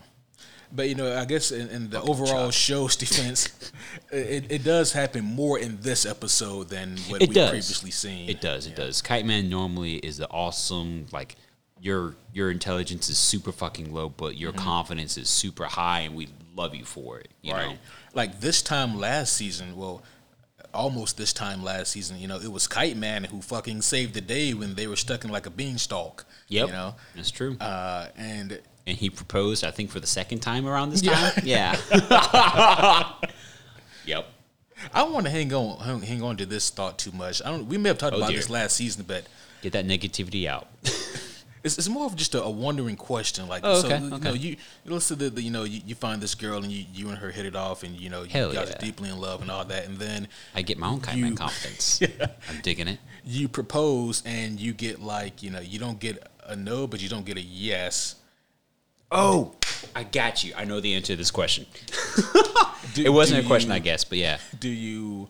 [0.73, 3.49] but you know, I guess in, in the overall show's defense,
[4.13, 8.29] it, it does happen more in this episode than what we've previously seen.
[8.31, 8.67] It does.
[8.67, 9.03] It does.
[9.03, 11.37] Kite Man normally is the awesome like
[11.81, 16.29] your your intelligence is super fucking low, but your confidence is super high, and we
[16.55, 17.29] love you for it.
[17.43, 17.71] You right.
[17.71, 17.77] know.
[18.15, 20.03] Like this time last season, well,
[20.75, 24.21] almost this time last season, you know, it was Kite Man who fucking saved the
[24.21, 26.25] day when they were stuck in like a beanstalk.
[26.49, 26.67] Yep.
[26.69, 27.57] You know, That's true.
[27.59, 31.33] uh, and and he proposed, I think, for the second time around this time.
[31.45, 31.77] Yeah.
[34.07, 34.27] yep.
[34.95, 37.43] I don't want to hang on hang, hang on to this thought too much.
[37.45, 37.67] I don't.
[37.67, 38.39] We may have talked Oh, about dear.
[38.39, 39.25] this last season, but
[39.63, 40.69] Get that negativity out.
[41.63, 43.47] It's, it's more of just a, a wondering question.
[43.49, 44.51] Like, Oh, so, okay, you know, you,
[44.85, 47.19] you listen to the, you know, you, you find this girl and you, you and
[47.19, 48.77] her hit it off, and you know, you Hell guys yeah.
[48.77, 51.35] are deeply in love and all that, and then I get my own Man You-
[51.35, 52.01] confidence.
[52.49, 52.99] I'm digging it.
[53.25, 57.09] you propose and you get like, you know, you don't get a no, but you
[57.09, 58.17] don't get a yes.
[59.13, 59.55] Oh,
[59.95, 60.53] I got you.
[60.57, 61.67] I know the answer to this question.
[62.97, 64.39] It wasn't a question, you- I guess, but yeah.
[64.59, 65.29] Do you?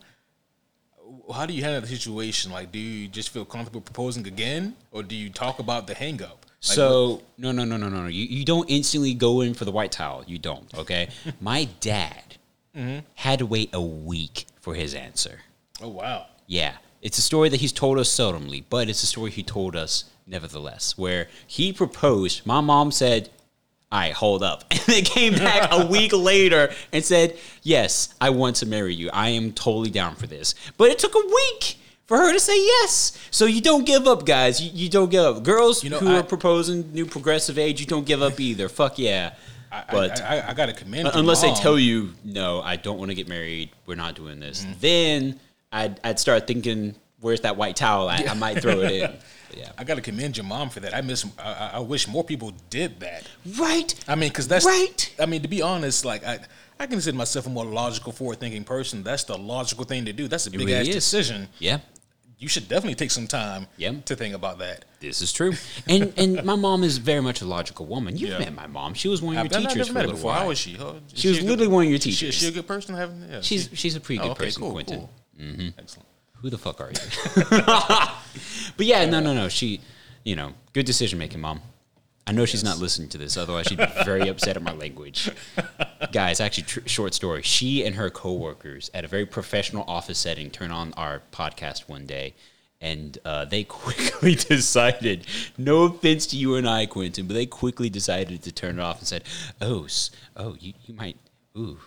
[1.33, 2.53] How do you handle the situation?
[2.53, 6.23] Like, do you just feel comfortable proposing again, or do you talk about the hang
[6.23, 6.47] up?
[6.69, 9.65] Like, so no no no no no no you, you don't instantly go in for
[9.65, 11.09] the white towel you don't okay
[11.41, 12.23] my dad
[12.77, 12.99] Mm-hmm.
[13.15, 15.41] had to wait a week for his answer
[15.83, 19.31] oh wow, yeah it's a story that he's told us seldomly but it's a story
[19.31, 23.31] he told us nevertheless where he proposed my mom said
[23.93, 28.31] all right hold up and they came back a week later and said yes i
[28.31, 31.77] want to marry you i am totally down for this but it took a week
[32.07, 33.17] for her to say yes.
[33.31, 34.61] So you don't give up, guys.
[34.61, 35.45] You, you don't give up.
[35.45, 38.69] Girls You know, who I- are proposing new progressive age, you don't give up either.
[38.69, 39.35] Fuck yeah.
[39.71, 41.09] I, But I, I, I gotta commend.
[41.15, 43.71] unless they tell you, no, I don't want to get married.
[43.87, 44.65] We're not doing this.
[44.65, 44.73] Mm-hmm.
[44.81, 48.29] Then I'd, I'd start thinking, where's that white towel at?
[48.29, 49.13] I might throw it in.
[49.51, 49.73] But yeah.
[49.77, 50.95] I gotta commend your mom for that.
[50.95, 51.27] I miss.
[51.37, 53.27] I, I- I wish more people did that.
[53.59, 53.93] Right.
[54.07, 55.13] I mean, because that's Right.
[55.19, 56.39] I mean, to be honest, like I,
[56.79, 59.03] I consider myself a more logical, forward-thinking person.
[59.03, 60.29] That's the logical thing to do.
[60.29, 60.95] That's a big really ass is.
[60.95, 61.49] decision.
[61.59, 61.81] Yeah.
[62.39, 64.05] You should definitely take some time Yep.
[64.05, 64.85] to think about that.
[65.01, 65.53] This is true.
[65.89, 68.17] And and my mom is very much a logical woman.
[68.17, 68.39] You've Yeah.
[68.39, 68.95] met my mom.
[68.95, 70.31] She was one of your I've teachers never for met a little before.
[70.31, 70.41] while.
[70.43, 70.75] How was she?
[70.75, 72.35] How- is She was literally good, one of your She, teachers.
[72.37, 72.95] she a good person?
[72.95, 74.99] Having yeah, She's she- she's a pretty oh, good okay, person, cool, Quentin.
[75.01, 75.11] cool.
[75.41, 75.69] Mm-hmm.
[75.77, 76.07] Excellent.
[76.43, 76.97] Who the fuck are you?
[78.77, 79.49] but yeah, no, no, no.
[79.49, 79.81] She,
[80.25, 81.61] you know, good decision making, mom.
[82.27, 85.31] I know she's not listening to this, otherwise she'd be very upset at my language.
[86.13, 87.43] Guys, actually, tr- short story.
[87.43, 92.07] She and her coworkers at a very professional office setting turn on our podcast one
[92.07, 92.35] day,
[92.81, 95.27] and uh, they quickly decided.
[95.59, 98.99] No offense to you and I, Quentin, but they quickly decided to turn it off
[98.99, 99.25] and said,
[99.61, 101.17] "Oh, s- oh, you, you might,
[101.57, 101.79] ooh."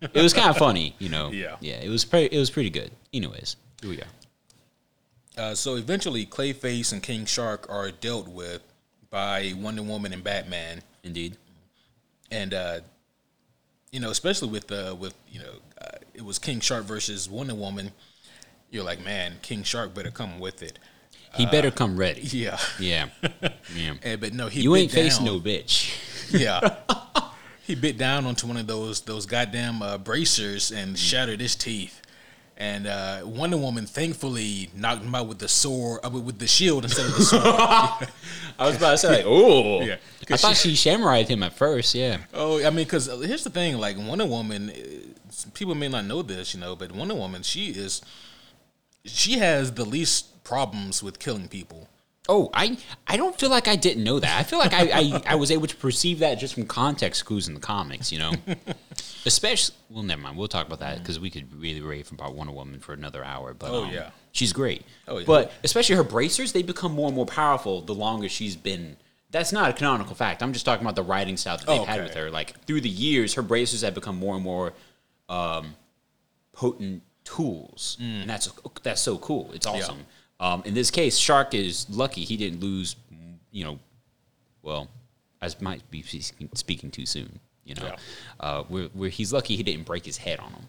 [0.00, 1.30] It was kind of funny, you know.
[1.30, 1.56] Yeah.
[1.60, 1.76] yeah.
[1.80, 2.34] It was pretty.
[2.34, 2.90] It was pretty good.
[3.12, 3.56] Anyways,
[3.88, 4.00] we.
[5.36, 8.62] Uh, so eventually, Clayface and King Shark are dealt with
[9.10, 11.36] by Wonder Woman and Batman, Indeed.
[12.30, 12.80] and uh,
[13.90, 17.54] you know, especially with uh, with you know, uh, it was King Shark versus Wonder
[17.54, 17.90] Woman.
[18.70, 20.78] You're like, man, King Shark better come with it.
[21.36, 22.20] He better come ready.
[22.32, 23.08] Yeah, Yeah.
[23.74, 23.94] Yeah.
[24.04, 25.92] and, but no, he You ain't facing no bitch.
[26.30, 26.76] Yeah.
[27.64, 30.82] he bit down onto one of those those goddamn uh, bracers Mm.
[30.82, 32.00] and shattered his teeth.
[32.56, 36.84] And uh, Wonder Woman thankfully knocked him out with the sword, uh, with the shield
[36.84, 37.42] instead of the sword.
[38.58, 39.80] I was about to say, like, oh.
[39.82, 39.96] Yeah.
[40.30, 42.18] I thought she shamrayed him at first, yeah.
[42.32, 46.22] oh, I mean, because here's the thing: like Wonder Woman, uh, people may not know
[46.22, 48.00] this, you know, but Wonder Woman, she is,
[49.04, 51.88] she has the least problems with killing people.
[52.28, 54.40] Oh, I I don't feel like I didn't know that.
[54.40, 57.48] I feel like I, I, I was able to perceive that just from context clues
[57.48, 58.32] in the comics, you know?
[59.26, 60.36] Especially, well, never mind.
[60.36, 63.52] We'll talk about that because we could really rave about Wonder Woman for another hour.
[63.54, 64.10] But Oh, um, yeah.
[64.32, 64.84] she's great.
[65.08, 65.24] Oh, yeah.
[65.26, 68.96] But especially her bracers, they become more and more powerful the longer she's been.
[69.30, 70.42] That's not a canonical fact.
[70.42, 72.30] I'm just talking about the writing style that they've Oh, had with her.
[72.30, 74.72] Like through the years, her bracers have become more and more
[75.28, 75.74] um,
[76.52, 78.50] potent tools, and that's
[78.82, 79.50] that's so cool.
[79.52, 80.06] It's awesome.
[80.44, 82.96] Um, in this case, Shark is lucky he didn't lose.
[83.50, 83.78] You know,
[84.62, 84.88] well,
[85.40, 87.40] I might be speaking, too soon.
[87.64, 87.96] You know, Yeah.
[88.40, 90.68] uh, where, where he's lucky he didn't break his head on him.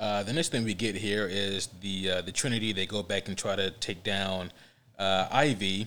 [0.00, 2.72] Uh, the next thing we get here is the uh, the Trinity.
[2.72, 4.50] They go back and try to take down
[4.98, 5.86] uh, Ivy,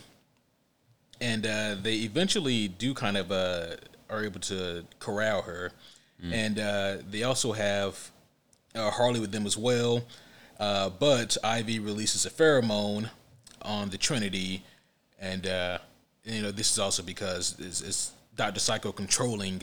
[1.20, 3.76] and uh, they eventually do kind of uh,
[4.10, 5.72] are able to corral her,
[6.32, 8.12] and uh, they also have
[8.76, 10.04] uh, Harley with them as well.
[10.60, 13.10] Uh, but Ivy releases a pheromone
[13.62, 14.64] on the Trinity,
[15.20, 15.78] and uh,
[16.26, 19.62] you know this is also because it's, it's Doctor Psycho controlling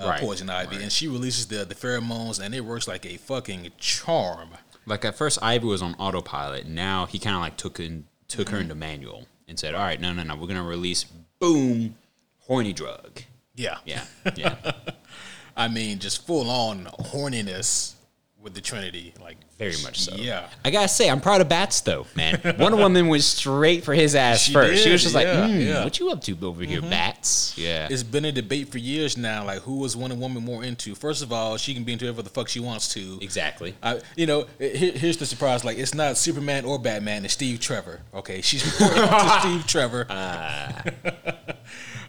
[0.00, 3.16] uh, Right, Poison Ivy, and she releases the the pheromones, and it works like a
[3.18, 4.50] fucking charm.
[4.86, 6.66] Like at first, Ivy was on autopilot.
[6.66, 10.00] Now he kind of like took in took her into manual and said, "All right,
[10.00, 11.04] no, no, no, we're gonna release
[11.38, 11.96] boom,
[12.40, 13.22] horny drug."
[13.54, 14.72] Yeah, Yeah, yeah.
[15.56, 17.94] I mean, just full on horniness
[18.38, 20.14] with the Trinity, like Very much so.
[20.16, 22.38] Yeah, I gotta say, I'm proud of Bats though, man.
[22.58, 24.78] Wonder Woman was straight for his ass She first.
[24.78, 25.82] she did, was just like, yeah, "Hmm, yeah.
[25.84, 29.46] "What you up to over here, Bats?" Yeah, it's been a debate for years now.
[29.46, 30.94] Like, who was Wonder Woman more into?
[30.94, 33.18] First of all, she can be into whatever the fuck she wants to.
[33.22, 33.74] exactly.
[33.82, 35.64] I, you know, here, here's the surprise.
[35.64, 37.24] Like, it's not Superman or Batman.
[37.24, 38.00] It's Steve Trevor.
[38.12, 40.06] Okay, she's reporting to Steve Trevor.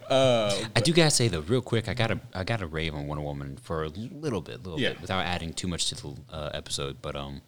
[0.10, 3.58] I do gotta say though, real quick, I gotta I gotta rave on Wonder Woman
[3.62, 4.90] for a little bit, little Yeah.
[4.90, 6.98] bit, without adding too much to the uh, episode.
[7.02, 7.42] But um,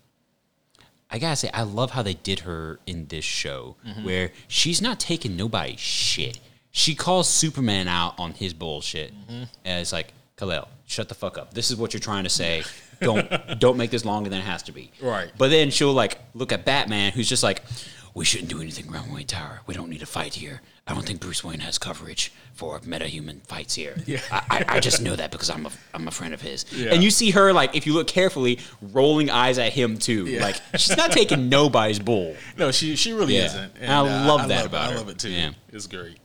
[1.10, 4.04] I gotta say, I love how they did her in this show, Mm-hmm.
[4.06, 6.40] where she's not taking nobody's shit.
[6.72, 9.44] She calls Superman out on his bullshit, Mm-hmm.
[9.66, 11.54] and it's like, Kal-El, shut the fuck up.
[11.54, 12.64] This is what you're trying to say.
[13.02, 13.28] Don't
[13.60, 14.92] don't make this longer than it has to be.
[15.02, 15.30] Right.
[15.38, 17.62] But then she'll like look at Batman, who's just like,
[18.20, 19.62] we shouldn't do anything around Wayne Tower.
[19.66, 20.62] We don't need a fight here.
[20.86, 23.96] I don't think Bruce Wayne has coverage for metahuman fights here.
[24.06, 24.20] Yeah.
[24.30, 26.66] I, I, I just know that because I'm a I'm a friend of his.
[26.74, 26.94] Yeah.
[26.94, 30.26] And you see her like, if you look carefully, rolling eyes at him too.
[30.26, 30.42] Yeah.
[30.44, 32.36] Like she's not taking nobody's bull.
[32.58, 33.46] no, she she really Yeah.
[33.46, 33.72] isn't.
[33.80, 34.66] And I love that it.
[34.68, 35.30] about I love it too.
[35.30, 35.52] Yeah.
[35.72, 36.18] It's great.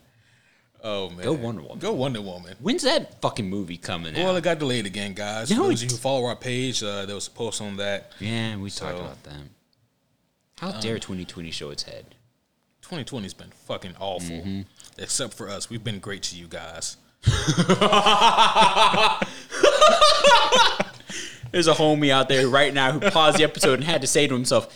[0.83, 1.79] Oh man, Go Wonder Woman.
[1.79, 2.55] Go Wonder Woman.
[2.59, 4.35] When's that fucking movie coming Well, out?
[4.35, 5.49] it got delayed again, guys.
[5.49, 7.77] No, For those of you who follow our page, uh, there was a post on
[7.77, 8.11] that.
[8.19, 9.33] yeah, we talked about that.
[10.59, 12.15] How Um, dare 2020 show its head?
[12.81, 14.35] 2020's been fucking awful.
[14.37, 14.61] Mm-hmm.
[14.97, 15.69] Except for us.
[15.69, 16.97] We've been great to you guys.
[21.51, 24.27] There's a homie out there right now who paused the episode and had to say
[24.27, 24.67] to himself,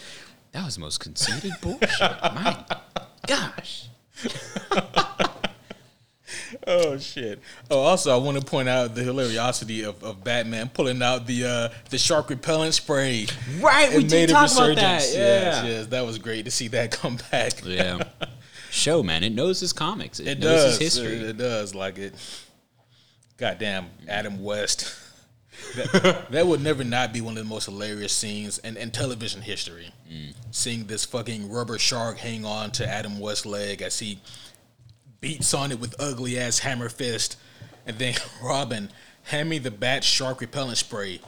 [0.54, 2.64] "That was the most conceited bullshit." My
[3.28, 3.88] gosh.
[6.72, 7.40] Oh shit!
[7.72, 11.46] Oh, also, I want to point out the hilariosity of, of Batman pulling out the
[11.46, 13.26] uh, the shark repellent spray.
[13.60, 15.10] Right, we It did made a talk about that.
[15.12, 15.18] Yeah.
[15.18, 17.54] Yes, yes, that was great to see that come back.
[17.66, 18.04] Yeah.
[18.70, 19.24] Show, man.
[19.24, 20.20] It knows his comics.
[20.20, 20.74] It, It knows does.
[20.76, 21.16] its history.
[21.16, 21.74] It, it does.
[21.74, 22.14] Like it.
[23.38, 24.96] Goddamn, Adam West.
[25.76, 29.42] that, that would never not be one of the most hilarious scenes in, in television
[29.42, 29.92] history.
[30.12, 30.36] Mm.
[30.52, 34.20] Seeing this fucking rubber shark hang on to Adam West's leg as he
[35.22, 37.38] beats on it with ugly ass hammer fist,
[37.86, 38.90] and then Robin,
[39.24, 41.20] hand me the bat shark repellent spray.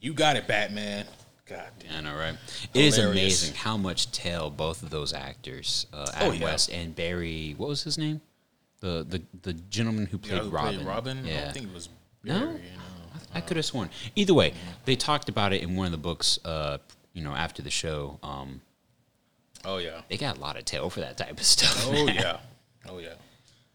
[0.00, 1.06] You got it, Batman.
[1.46, 2.06] God damn.
[2.06, 2.34] I know, right?
[2.72, 6.44] It is amazing how much tail both of those actors, uh, Oh, Adam yeah.
[6.44, 8.20] West and Barry, what was his name?
[8.80, 10.74] The the the gentleman who played know who Robin.
[10.76, 11.24] played Robin?
[11.24, 11.44] I Yeah.
[11.44, 11.88] don't think it was
[12.24, 12.38] No?
[12.40, 12.52] Barry.
[12.52, 13.20] You know.
[13.34, 13.90] I could have sworn.
[14.16, 14.54] Either way,
[14.86, 16.38] they talked about it in one of the books.
[16.44, 16.78] Uh,
[17.12, 18.60] you know, after the show, um,
[19.64, 20.00] Oh yeah.
[20.08, 21.86] they got a lot of tail for that type of stuff.
[21.88, 22.14] Oh man.
[22.14, 22.36] yeah.
[22.88, 23.14] Oh yeah.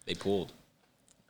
[0.05, 0.53] They pulled.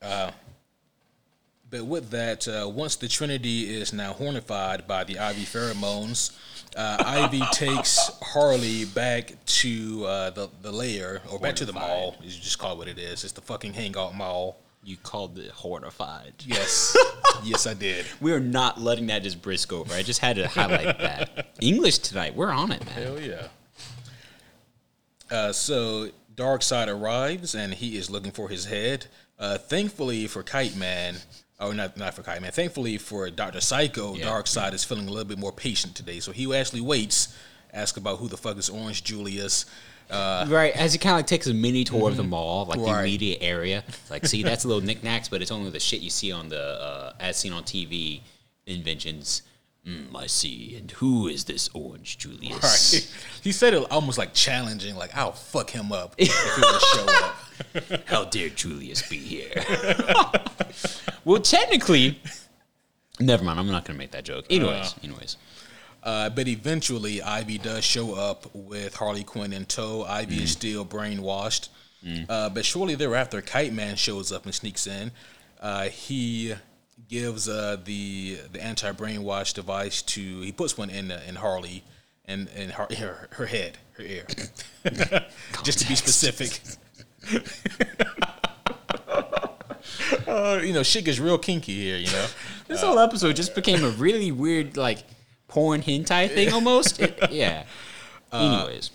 [0.01, 6.37] but with that, uh, once the Trinity is now hornified by the Ivy pheromones,
[6.75, 12.15] uh, Ivy takes Harley back to uh, the the lair or back to the mall.
[12.21, 13.23] You just call it what it is.
[13.23, 14.59] It's the fucking hangout mall.
[14.83, 16.33] You called it hornified.
[16.45, 16.95] Yes,
[17.43, 18.05] yes, I did.
[18.21, 19.93] We are not letting that just brisk over.
[19.93, 21.47] I just had to highlight that.
[21.61, 22.93] English tonight, we're on it, man.
[22.93, 23.47] Hell yeah.
[25.29, 29.08] Uh, so Darkseid arrives and he is looking for his head.
[29.39, 31.15] Uh, thankfully for Kite Man,
[31.60, 32.52] or not not for Kite Man.
[32.52, 34.26] Thankfully for Doctor Psycho, Yeah.
[34.28, 36.19] Darkseid is feeling a little bit more patient today.
[36.19, 37.36] So he actually waits,
[37.73, 39.65] ask about who the fuck is Orange Julius.
[40.10, 42.80] Uh, Right, as he kind of like takes a mini tour of the mall, like
[42.80, 43.02] the Right.
[43.02, 43.84] immediate area.
[44.10, 46.62] Like, see, that's a little knickknacks, but it's only the shit you see on the
[46.62, 48.21] uh, as seen on TV
[48.65, 49.41] inventions.
[49.88, 50.76] Mm, I see.
[50.78, 52.62] And who is this Orange Julius?
[52.93, 53.13] right.
[53.43, 57.06] He said it almost like challenging, like I'll fuck him up if he would show
[57.23, 58.08] up.
[58.08, 59.52] How dare Julius be here?
[61.26, 62.19] well, technically,
[63.19, 63.60] never mind.
[63.60, 64.45] I'm not going to make that joke.
[64.50, 65.38] Anyways, anyways.
[66.04, 70.04] Uh, but eventually, Ivy does show up with Harley Quinn in tow.
[70.08, 70.41] Ivy Mm.
[70.43, 71.69] is still brainwashed.
[72.30, 75.12] Uh, but shortly thereafter, Kite Man shows up and sneaks in.
[75.60, 76.54] Uh, he
[77.07, 80.41] gives uh, the the anti brainwash device to.
[80.41, 81.83] He puts one in uh, in Harley
[82.25, 84.25] and in her, her her head, her ear,
[85.63, 86.60] just to be specific.
[90.27, 91.97] uh, you know, shit gets real kinky here.
[91.97, 92.25] You know.
[92.67, 95.03] This whole episode just became a really weird, like,
[95.47, 96.99] porn hentai thing almost.
[96.99, 97.63] It- yeah.
[98.31, 98.91] Anyways.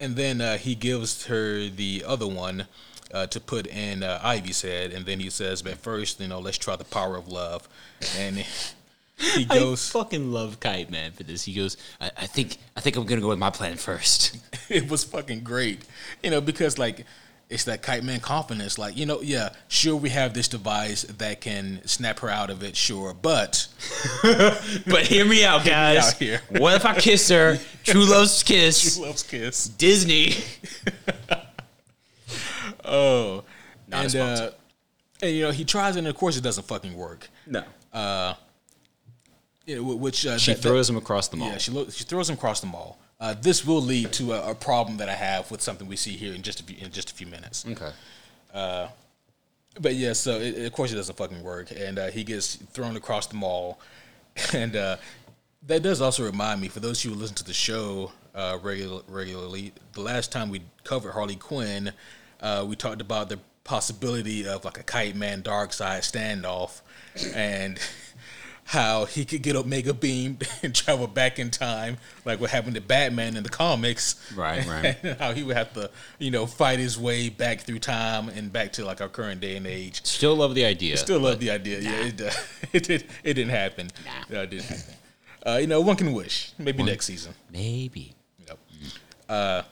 [0.00, 2.66] And then uh, he gives her the other one
[3.12, 6.38] uh, to put in uh, Ivy's head, and then he says, "But first, you know,
[6.40, 7.68] let's try the power of love."
[8.16, 8.36] And
[9.18, 9.88] he I goes.
[9.90, 11.44] fucking love Kite Man for this.
[11.44, 14.36] He goes, I, I think I think I'm gonna go with my plan first.
[14.68, 15.82] it was fucking great,
[16.22, 17.04] you know, because like
[17.50, 18.76] it's that kite man confidence.
[18.78, 22.62] Like, you know, yeah, sure, we have this device that can snap her out of
[22.62, 23.66] it, sure, but
[24.22, 26.08] But hear me out, guys.
[26.08, 26.42] out here.
[26.50, 27.58] What if I kiss her?
[27.84, 28.96] True love's kiss.
[28.96, 29.64] True loves kiss.
[29.66, 30.34] Disney.
[32.88, 33.44] Oh,
[33.86, 34.44] Not and sponsor.
[34.44, 34.50] uh,
[35.22, 37.28] and you know he tries, and of course it doesn't fucking work.
[37.46, 37.62] No.
[39.66, 41.50] You know, which uh, She that- that- throws him across the mall.
[41.50, 42.98] Yeah, she lo- she throws him across the mall.
[43.20, 46.12] Uh, this will lead to a, a problem that I have with something we see
[46.12, 47.66] here in just a few in just a few minutes.
[47.68, 47.90] okay.
[49.80, 52.96] But yeah, so it, of course it doesn't fucking work, and uh, he gets thrown
[52.96, 53.78] across the mall,
[54.52, 54.96] and uh,
[55.66, 58.58] that does also remind me for those of you who listen to the show uh,
[58.62, 59.72] regular, regularly.
[59.92, 61.92] The last time we covered Harley Quinn,
[62.40, 66.80] uh, we talked about the possibility of like a Kite Man Darkseid standoff,
[67.34, 67.78] and
[68.68, 71.96] how he could get Omega Beam and travel back in time,
[72.26, 74.14] like what happened to Batman in the comics.
[74.36, 75.16] Right, right.
[75.18, 78.72] How he would have to, you know, fight his way back through time and back
[78.72, 80.04] to like our current day and age.
[80.04, 80.98] Still love the idea.
[80.98, 81.80] Still love the idea.
[81.80, 82.30] Yeah, it, uh,
[82.72, 83.04] it did.
[83.24, 83.88] It didn't happen.
[84.04, 84.12] Nah.
[84.28, 84.94] No, it didn't happen.
[85.46, 86.52] Uh, you know, one can wish.
[86.58, 87.32] Maybe next season.
[87.50, 88.12] Maybe.
[88.46, 88.58] Yep.
[89.28, 89.62] Uh,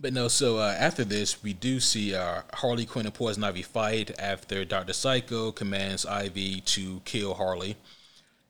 [0.00, 3.62] but no, so uh, after this, we do see uh, Harley Quinn and Poison Ivy
[3.62, 4.92] fight after Dr.
[4.92, 7.76] Psycho commands Ivy to kill Harley.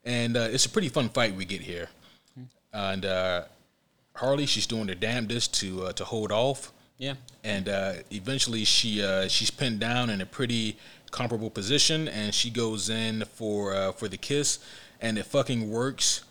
[0.05, 1.89] And uh, it's a pretty fun fight we get here.
[2.73, 3.43] And uh,
[4.15, 6.73] Harley, she's doing her damnedest to uh, to hold off.
[6.99, 7.15] Yeah.
[7.45, 10.77] And uh, eventually, she uh, she's pinned down in a pretty
[11.11, 14.59] comparable position, and she goes in for uh, for the kiss,
[15.01, 16.25] and it fucking works.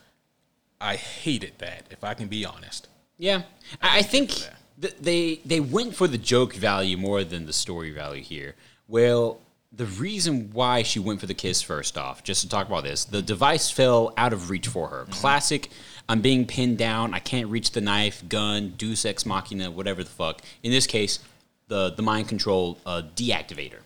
[0.80, 2.88] I hated that, if I can be honest.
[3.18, 3.44] Yeah,
[3.82, 7.92] I I think th- they they went for the joke value more than the story
[7.92, 8.56] value here.
[8.88, 9.40] Well,
[9.72, 13.06] the reason why she went for the kiss first off, just to talk about this,
[13.06, 15.06] the device fell out of reach for her.
[15.10, 15.70] Classic.
[16.10, 17.14] I'm being pinned down.
[17.14, 20.42] I can't reach the knife, gun, Deus Ex Machina, whatever the fuck.
[20.64, 21.20] In this case,
[21.68, 23.80] the the mind control uh, deactivator,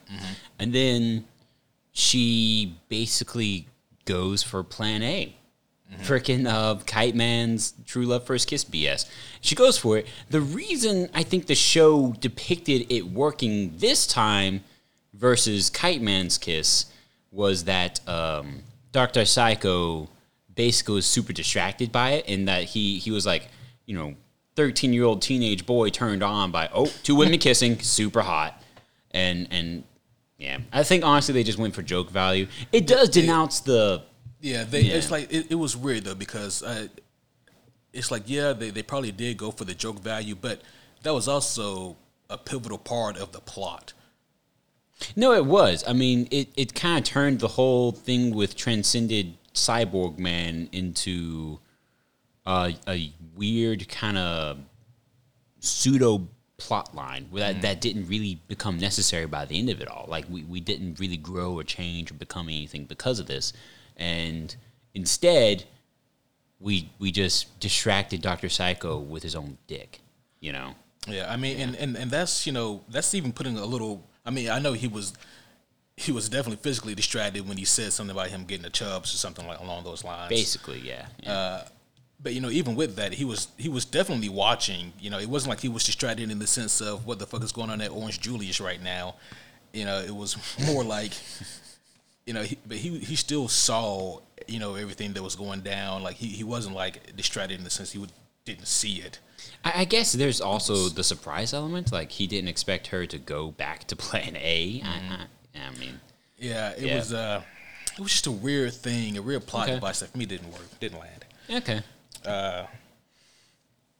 [0.59, 1.25] and then
[1.93, 3.65] she basically
[4.05, 5.35] goes for Plan A
[5.99, 9.09] freaking uh, Kite Man's True Love First Kiss BS.
[9.41, 10.07] She goes for it.
[10.29, 14.63] The reason I think the show depicted it working this time
[15.13, 16.85] versus Kite Man's Kiss
[17.31, 20.09] was that um, Doctor Psycho
[20.53, 23.49] basically was super distracted by it, and that he he was like,
[23.85, 24.15] you know,
[24.55, 28.61] thirteen year old teenage boy turned on by oh two women kissing, super hot,
[29.11, 29.83] and and
[30.37, 32.47] yeah, I think honestly they just went for joke value.
[32.71, 34.03] It does denounce the
[34.41, 34.81] Yeah, they.
[34.81, 34.95] Yeah.
[34.95, 36.87] It's like it, it was weird though because uh,
[37.93, 40.61] it's like yeah, they they probably did go for the joke value, but
[41.03, 41.97] that was also
[42.29, 43.93] a pivotal part of the plot.
[45.15, 45.83] No, it was.
[45.87, 51.59] I mean, it, it kind of turned the whole thing with transcended Sy Borgman into
[52.45, 54.59] uh, a weird kind of
[55.59, 56.27] pseudo
[56.57, 60.05] plot line where that, that didn't really become necessary by the end of it all.
[60.07, 63.53] Like we, we didn't really grow or change or become anything because of this.
[64.01, 64.55] And
[64.93, 65.65] instead
[66.59, 68.49] we we just distracted Dr.
[68.49, 69.99] Psycho with his own dick,
[70.39, 70.75] you know.
[71.07, 74.03] Yeah, I mean, and, and and that's you know that's even putting a little.
[74.25, 75.13] I mean, I know he was
[75.97, 79.17] he was definitely physically distracted when he said something about him getting the chubs or
[79.17, 80.29] something like along those lines.
[80.29, 81.07] Basically, yeah.
[81.23, 81.31] yeah.
[81.31, 81.63] Uh,
[82.23, 84.93] but you know, even with that, he was he was definitely watching.
[84.99, 87.43] You know, it wasn't like he was distracted in the sense of what the fuck
[87.43, 89.15] is going on at Orange Julius right now.
[89.73, 90.37] You know, it was
[90.67, 91.13] more like,
[92.31, 96.01] you know, he, but he he still saw you know everything that was going down.
[96.01, 98.13] Like he, he wasn't like distracted in the sense he would,
[98.45, 99.19] didn't see it.
[99.65, 101.91] I, I guess there's also the surprise element.
[101.91, 104.81] Like he didn't expect her to go back to plan A.
[104.85, 104.87] I,
[105.57, 105.99] I, I mean,
[106.39, 106.95] Yeah, it Yeah.
[106.95, 107.41] was uh,
[107.97, 109.75] it was just a weird thing, a weird plot Okay.
[109.75, 111.25] device that for me didn't work, didn't land.
[111.49, 111.81] okay.
[112.25, 112.65] Uh,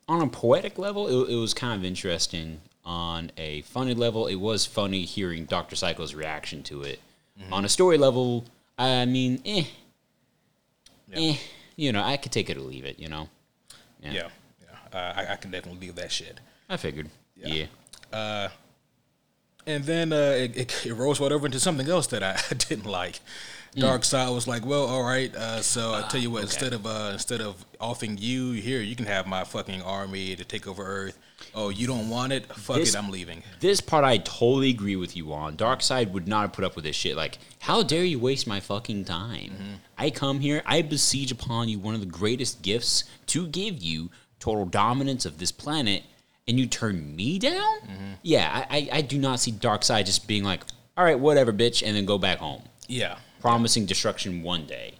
[0.08, 2.62] on a poetic level, it, it was kind of interesting.
[2.86, 7.00] On a funny level, it was funny hearing Doctor Psycho's reaction to it.
[7.52, 8.46] On a story level,
[8.78, 9.64] I mean, eh,
[11.14, 11.36] eh,
[11.76, 13.00] you know, I could take it or leave it.
[13.00, 13.30] You know,
[14.02, 14.28] Yeah, yeah,
[14.94, 16.40] Uh, I, I can definitely leave that shit.
[16.70, 17.10] I figured.
[17.36, 17.68] Yeah.
[18.14, 18.50] Yeah.
[19.68, 22.86] And then uh, it, it, it rolls right over into something else that I didn't
[22.86, 23.20] like.
[23.76, 25.34] Darkseid was like, well, all right.
[25.34, 28.96] Uh, so I tell you what, instead of uh, instead of offing you here, you
[28.98, 31.18] can have my fucking army to take over Earth.
[31.54, 32.46] Oh, you don't want it?
[32.56, 33.44] Fuck This- it, I'm leaving.
[33.60, 35.58] This part I totally agree with you on.
[35.58, 37.16] Darkseid would not have put up with this shit.
[37.18, 39.52] Like, how dare you waste my fucking time?
[39.52, 39.74] Mm-hmm.
[39.98, 44.10] I come here, I besiege upon you one of the greatest gifts to give you
[44.40, 46.04] total dominance of this planet,
[46.48, 47.80] and you turn me down?
[47.82, 48.12] Mm-hmm.
[48.24, 50.64] Yeah, I, I, I do not see Darkseid just being like,
[50.98, 52.64] all right, whatever, bitch, and then go back home.
[52.88, 54.94] Yeah, Promising destruction one day.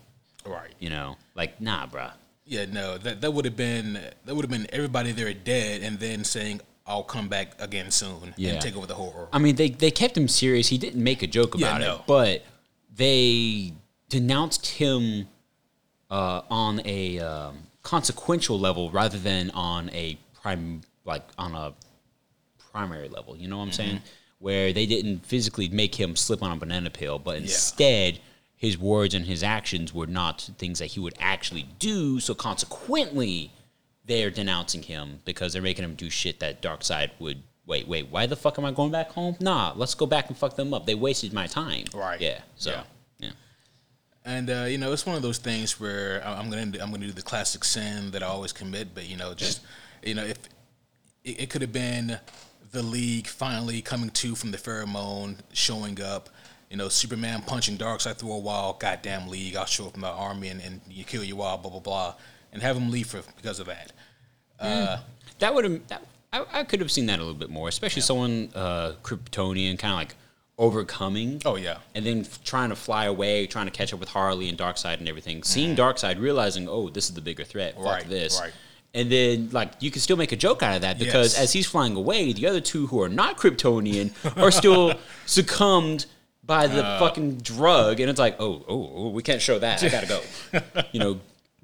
[0.46, 0.74] right.
[0.80, 1.18] You know?
[1.36, 2.12] Like, nah, bruh.
[2.46, 6.00] Yeah, no, that that would have been that would have been everybody there dead, and
[6.00, 8.54] then saying I'll come back again soon Yeah.
[8.54, 9.30] and take over the whole world.
[9.32, 10.68] I mean, they they kept him serious.
[10.68, 11.96] He didn't make a joke Yeah, about no.
[11.96, 12.46] it, but
[12.94, 13.74] they
[14.10, 15.28] denounced him
[16.10, 21.74] uh, on a um, consequential level rather than on a prime, like on a
[22.72, 23.38] primary level.
[23.38, 23.96] You know what I'm saying?
[23.98, 24.06] Mm-hmm.
[24.40, 28.20] Where they didn't physically make him slip on a banana peel, but instead.
[28.62, 32.20] His words and his actions were not things that he would actually do.
[32.20, 33.52] So consequently,
[34.06, 37.42] they're denouncing him because they're making him do shit that Darkseid would.
[37.66, 39.36] Wait, wait, why the fuck am I going back home?
[39.40, 40.86] Nah, let's go back and fuck them up.
[40.86, 41.86] They wasted my time.
[41.92, 42.22] Right.
[42.22, 42.42] Yeah.
[42.56, 42.70] So.
[42.70, 42.84] Yeah.
[43.18, 43.32] Yeah.
[44.26, 47.12] And uh, you know, it's one of those things where I'm gonna I'm gonna do
[47.12, 49.62] the classic sin that I always commit, but you know, just
[50.04, 50.38] you know, if
[51.24, 52.20] it, it could have been
[52.74, 56.30] the league finally coming to from the pheromone, showing up,
[56.72, 60.08] you know, Superman punching Darkseid through a wall, goddamn league, I'll show up in my
[60.10, 62.16] army and, and you kill you all, blah blah blah,
[62.54, 63.92] and have him leave for because of that.
[65.40, 65.88] That would have.
[65.90, 66.02] That,
[66.34, 69.92] I, I could have seen that a little bit more, especially someone uh, Kryptonian, kind
[69.92, 70.16] of like
[70.58, 71.42] overcoming.
[71.44, 74.48] Oh yeah, And then f- trying to fly away, trying to catch up with Harley
[74.48, 75.44] and Darkseid and everything.
[75.44, 77.76] Seeing Darkseid, realizing, oh, this is the bigger threat.
[77.76, 77.84] Fuck.
[77.84, 78.40] Right, this.
[78.40, 78.54] right.
[78.94, 81.42] And then, like, you can still make a joke out of that because Yes.
[81.42, 84.12] as he's flying away, the other two who are not Kryptonian
[84.42, 84.94] are still
[85.26, 86.06] succumbed
[86.44, 87.00] by the Uh.
[87.00, 88.00] fucking drug.
[88.00, 89.84] And it's like, oh, oh, oh, we can't show that.
[89.84, 90.22] I gotta go.
[90.92, 91.20] you know,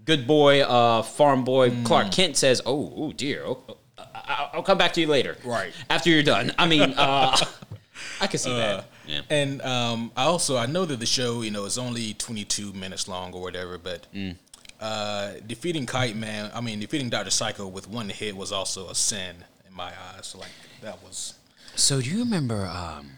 [0.06, 1.86] good boy, uh, farm boy Mm.
[1.86, 3.44] Clark Kent says, oh, oh dear.
[3.46, 3.78] Oh, oh,
[4.14, 5.38] I- I'll come back to you later.
[5.44, 5.74] Right.
[5.90, 6.54] After you're done.
[6.58, 7.38] I mean, uh,
[8.22, 8.86] I can see that.
[9.08, 9.22] Yeah.
[9.30, 13.08] And um, I also I know that the show you know is only 22 minutes
[13.08, 14.36] long or whatever, but Mm.
[14.82, 18.96] uh, defeating Kite Man, I mean defeating Doctor Psycho with one hit was also a
[18.96, 20.36] sin in my eyes.
[20.38, 20.52] Like
[20.82, 21.36] that was
[21.76, 22.66] So do you remember?
[22.68, 23.12] Um,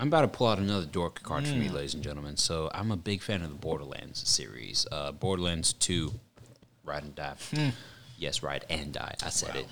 [0.00, 1.72] I'm about to pull out another dork card for me, Mm.
[1.74, 2.36] ladies and gentlemen.
[2.36, 4.86] So I'm a big fan of the Borderlands series.
[4.90, 6.14] Uh, Borderlands Two,
[6.84, 7.36] Ride and Die.
[7.54, 7.68] Hmm.
[8.16, 9.14] Yes, Ride and Die.
[9.22, 9.66] I said it.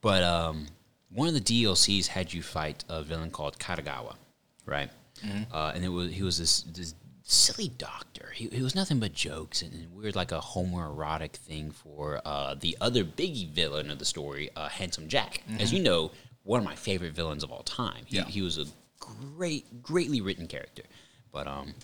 [0.00, 0.68] But um,
[1.12, 4.14] one of the DLCs had you fight a villain called Katagawa,
[4.66, 4.88] right?
[5.24, 5.52] Mm-hmm.
[5.52, 6.94] Uh, and it was he was this this
[7.24, 8.30] silly doctor.
[8.34, 12.54] He, he was nothing but jokes and, and weird like a homoerotic thing for uh,
[12.54, 15.42] the other biggie villain of the story, uh, Handsome Jack.
[15.58, 16.12] As you know,
[16.44, 18.04] one of my favorite villains of all time.
[18.06, 18.28] He, Mm-hmm.
[18.28, 18.32] Yeah.
[18.32, 18.66] he was a
[19.36, 20.82] great, greatly written character.
[21.32, 21.74] But um,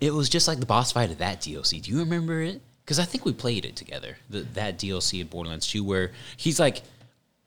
[0.00, 1.82] it was just like the boss fight of that DLC.
[1.82, 2.60] Do you remember it?
[2.84, 4.16] Because I think we played it together.
[4.30, 6.82] The, that DLC in Borderlands 2, where he's like,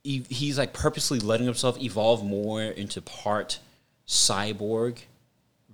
[0.04, 3.60] he, he's like purposely letting himself evolve more into part
[4.08, 5.00] cyborg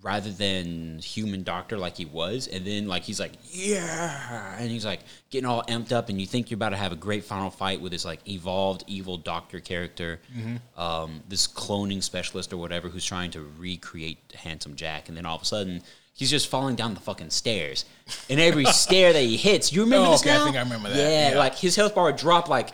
[0.06, 2.46] rather than human doctor like he was.
[2.46, 5.00] And then like he's like, yeah, and he's like
[5.32, 7.82] getting all amped up, and you think you're about to have a great final fight
[7.82, 10.20] with this like evolved evil doctor character,
[10.78, 15.36] um, this cloning specialist or whatever who's trying to recreate Handsome Jack, and then all
[15.36, 15.82] of a sudden.
[16.18, 17.84] He's just falling down the fucking stairs,
[18.30, 20.88] and every stair that he hits, you remember Oh, this okay, I think I remember
[20.88, 21.38] that, Yeah, yeah.
[21.38, 22.70] like his health bar would drop like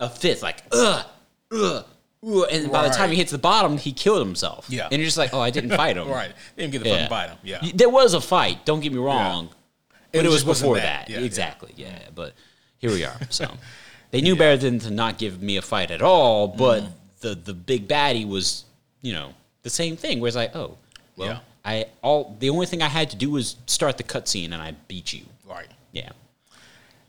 [0.00, 1.04] a fifth, like ugh,
[1.52, 1.84] ugh,
[2.26, 4.66] and by the time he hits the bottom, he killed himself.
[4.68, 4.84] Yeah.
[4.90, 6.08] and you're just like, oh, I didn't fight him.
[6.20, 6.32] Right.
[6.56, 7.38] Didn't get the fucking fight him.
[7.44, 7.60] Yeah.
[7.74, 8.64] There was a fight.
[8.66, 9.96] Don't get me wrong, Yeah.
[10.12, 11.06] but it, was wasn't before that.
[11.06, 11.10] that.
[11.10, 11.24] Yeah, yeah.
[11.26, 11.72] exactly.
[11.76, 11.98] Yeah.
[12.14, 12.34] But
[12.78, 13.16] here we are.
[13.30, 13.48] So
[14.10, 16.48] they knew better than to not give me a fight at all.
[16.48, 16.92] But Mm-hmm.
[17.20, 18.64] the the big baddie was,
[19.02, 20.18] you know, the same thing.
[20.20, 20.76] Where it's like, oh,
[21.16, 21.38] well, Yeah.
[21.64, 24.72] I all the only thing I had to do was start the cutscene and I
[24.88, 25.24] beat you.
[25.48, 25.68] Right.
[25.92, 26.10] Yeah.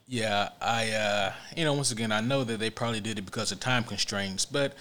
[0.09, 3.51] Yeah, I uh you know, once again I know that they probably did it because
[3.51, 4.74] of time constraints, but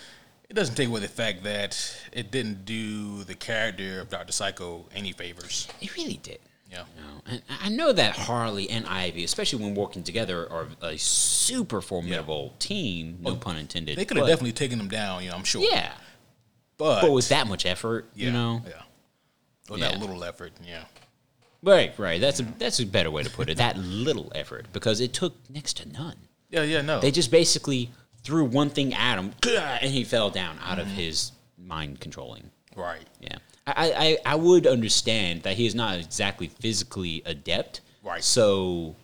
[0.48, 1.76] it doesn't take away the fact that
[2.12, 4.32] it didn't do the character of Dr.
[4.32, 5.68] Psycho any favors.
[5.80, 6.38] It really did.
[6.70, 6.78] Yeah.
[6.96, 11.80] Know, and I know that Harley and Ivy, especially when working together, are a super
[11.80, 13.18] formidable team.
[13.20, 13.96] No pun intended.
[13.96, 15.62] They could have definitely taken them down, you know, I'm sure.
[15.62, 15.92] Yeah,
[16.76, 18.62] But, but with that much effort, yeah, you know.
[18.66, 18.82] Yeah.
[19.70, 19.90] With Yeah.
[19.90, 20.84] that little effort, yeah.
[21.62, 22.20] Right, right.
[22.20, 23.56] That's a that's a better way to put it.
[23.56, 26.16] That little effort because it took next to none.
[26.50, 27.00] Yeah, yeah, no.
[27.00, 27.90] They just basically
[28.26, 32.50] threw one thing at him, and he fell down out of his mind controlling.
[32.74, 33.06] right.
[33.20, 37.80] Yeah, I, I I would understand that he is not exactly physically adept.
[38.02, 38.22] Right.
[38.24, 38.96] So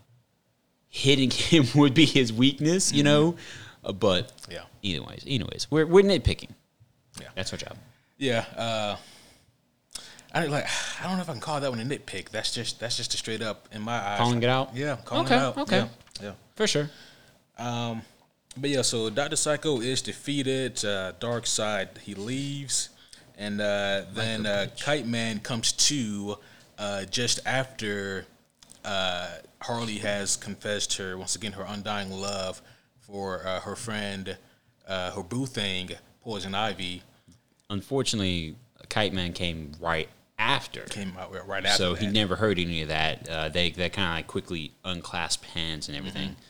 [0.88, 3.36] hitting him would be his weakness, you know.
[3.84, 4.64] Uh, but Yeah.
[4.84, 6.50] anyways, anyways, we're we're nitpicking.
[7.20, 7.28] Yeah.
[7.36, 7.76] That's our job.
[8.18, 8.96] Yeah, uh
[10.34, 10.66] I don't like
[11.00, 12.30] I don't know if I can call that one a nitpick.
[12.30, 14.18] That's just that's just a straight up in my eyes.
[14.18, 14.74] Calling it out?
[14.74, 15.58] Yeah, calling Okay, it out.
[15.58, 15.76] okay.
[15.78, 15.88] Yeah.
[16.22, 16.32] yeah.
[16.56, 16.90] For sure.
[18.56, 19.36] But yeah, so Dr.
[19.36, 20.84] Psycho is defeated.
[20.84, 22.90] Uh, Darkseid he leaves,
[23.38, 26.36] and uh, then uh, Kite Man comes to
[26.78, 28.26] uh, just after
[28.84, 29.28] uh,
[29.62, 32.60] Harley has confessed her once again her undying love
[33.00, 34.36] for uh, her friend,
[34.86, 35.90] uh, her boo thing,
[36.22, 37.02] Poison Ivy,
[37.70, 38.54] Unfortunately,
[38.90, 40.82] Kite Man came right after.
[40.82, 41.78] came out right after.
[41.82, 43.26] so he never heard any of that.
[43.28, 46.30] Uh, they they kind of like quickly unclasped hands and everything.
[46.30, 46.40] Mm-hmm.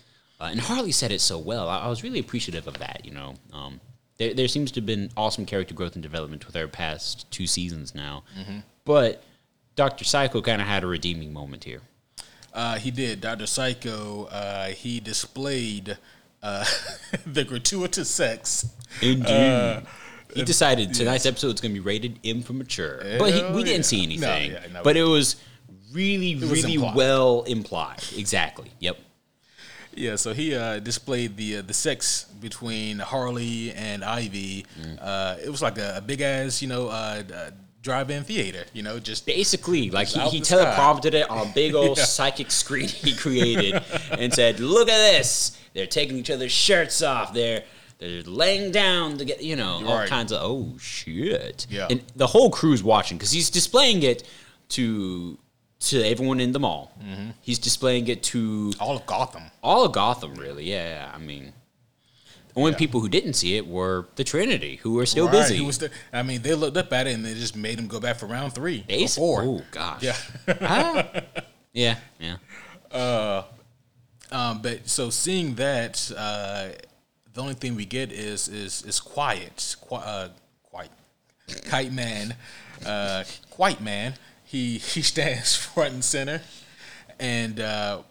[0.42, 1.68] Uh, and Harley said it so well.
[1.68, 3.02] I, I was really appreciative of that.
[3.04, 3.80] You know, um,
[4.18, 7.46] there there seems to have been awesome character growth and development with our past two
[7.46, 8.24] seasons now.
[8.38, 8.58] Mm-hmm.
[8.84, 9.22] But
[9.76, 11.80] Doctor Psycho kind of had a redeeming moment here.
[12.52, 13.20] Uh, he did.
[13.20, 13.46] Dr.
[13.46, 15.96] Psycho, uh, he displayed
[16.42, 16.64] uh,
[17.26, 18.66] the gratuitous sex.
[19.00, 19.82] Indeed.
[20.34, 23.54] he decided tonight's episode is going to be rated M for mature, but he, Hell
[23.54, 23.82] we didn't yeah.
[23.82, 24.50] see No, anything.
[24.52, 24.82] yeah, no.
[24.82, 25.36] but it was
[25.92, 26.96] really, was really implied.
[26.96, 28.04] well implied.
[28.16, 28.70] Exactly.
[28.80, 28.98] Yep.
[29.94, 34.64] Yeah, so he uh, displayed the uh, the sex between Harley and Ivy.
[34.80, 34.98] Mm.
[35.00, 37.50] Uh, it was like a, a big ass, you know, uh, uh,
[37.82, 38.64] drive-in theater.
[38.72, 40.56] You know, just Basically, like he, he sky.
[40.56, 42.04] teleprompted it on a big old Yeah.
[42.04, 45.58] psychic screen he created and said, "Look at this!
[45.74, 47.32] They're taking each other's shirts off.
[47.34, 47.62] They're
[47.98, 50.08] they're laying down to get you know all Right.
[50.08, 51.86] kinds of oh shit." Yeah.
[51.90, 54.22] and the whole crew's watching because he's displaying it
[54.70, 55.38] to
[55.88, 56.92] to everyone in the mall.
[57.02, 57.30] Mm-hmm.
[57.40, 59.44] He's displaying it to all of Gotham.
[59.62, 60.64] all of Gotham, really.
[60.64, 61.52] Yeah, I mean.
[62.54, 62.78] The only Yeah.
[62.78, 65.58] people who didn't see it were the Trinity, who were still Right, busy.
[65.70, 68.16] the- I mean, they looked up at it and they just made him go back
[68.18, 69.42] for round three or four.
[69.42, 70.02] Oh gosh.
[70.02, 70.16] Yeah.
[70.60, 71.08] Ah.
[71.72, 72.36] yeah, yeah.
[74.30, 76.68] Um, but so seeing that, uh,
[77.32, 80.28] the only thing we get is is is quiet, Qui- uh,
[80.62, 80.90] quiet,
[81.66, 82.34] kite man,
[82.84, 84.14] uh, quiet man.
[84.52, 86.42] He he stands front and center,
[87.18, 88.02] and uh,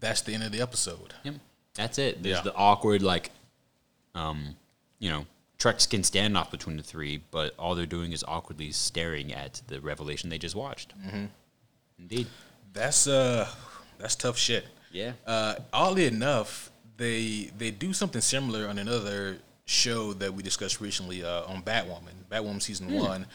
[0.00, 1.14] that's the end of the episode.
[1.22, 1.34] Yep.
[1.74, 2.22] That's it.
[2.24, 2.42] There's Yeah.
[2.42, 3.30] the awkward, like,
[4.16, 4.56] um,
[4.98, 5.26] you know,
[5.58, 9.80] truck skin standoff between the three, but all they're doing is awkwardly staring at the
[9.80, 10.92] revelation they just watched.
[11.00, 11.26] Mm-hmm.
[12.00, 12.26] Indeed.
[12.72, 13.48] That's uh,
[13.98, 14.66] that's tough shit.
[14.90, 15.12] Yeah.
[15.24, 21.22] Uh, oddly enough, they they do something similar on another show that we discussed recently
[21.22, 22.16] uh, on Batwoman.
[22.28, 23.26] Batwoman season one.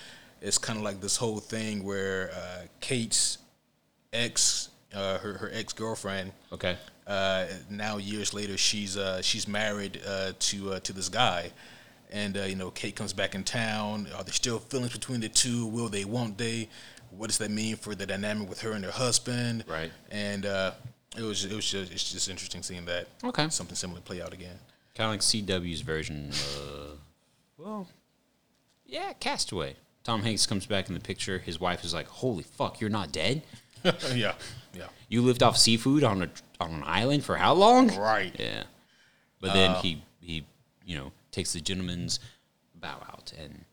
[0.44, 3.38] It's kind of like this whole thing where uh, Kate's
[4.12, 6.78] ex, uh, her her ex girlfriend, Okay.
[7.08, 11.50] uh, now years later she's uh, she's married uh, to uh, to this guy,
[12.12, 14.08] and uh, you know Kate comes back in town.
[14.18, 15.66] Are there still feelings between the two?
[15.66, 16.04] Will they?
[16.04, 16.68] Won't they?
[17.12, 19.64] What does that mean for the dynamic with her and her husband?
[19.68, 19.92] Right.
[20.12, 20.72] And uh,
[21.18, 23.48] it was it was just it's just interesting seeing that Okay.
[23.50, 24.60] something similar play out again.
[24.94, 26.32] Kind of like CW's version.
[26.58, 26.96] Uh,
[27.58, 27.88] well,
[28.86, 29.76] yeah, Castaway.
[30.04, 31.40] Tom Hanks comes back in the picture.
[31.40, 33.42] His wife is like, "Holy fuck, you're not dead?
[34.14, 34.34] yeah,
[34.74, 36.30] yeah, You lived off seafood on a
[36.60, 38.36] on an island for how long?" right.
[38.40, 38.64] Yeah.
[39.42, 40.46] But then he he
[40.86, 42.20] you know takes the gentleman's
[42.76, 43.66] bow out and.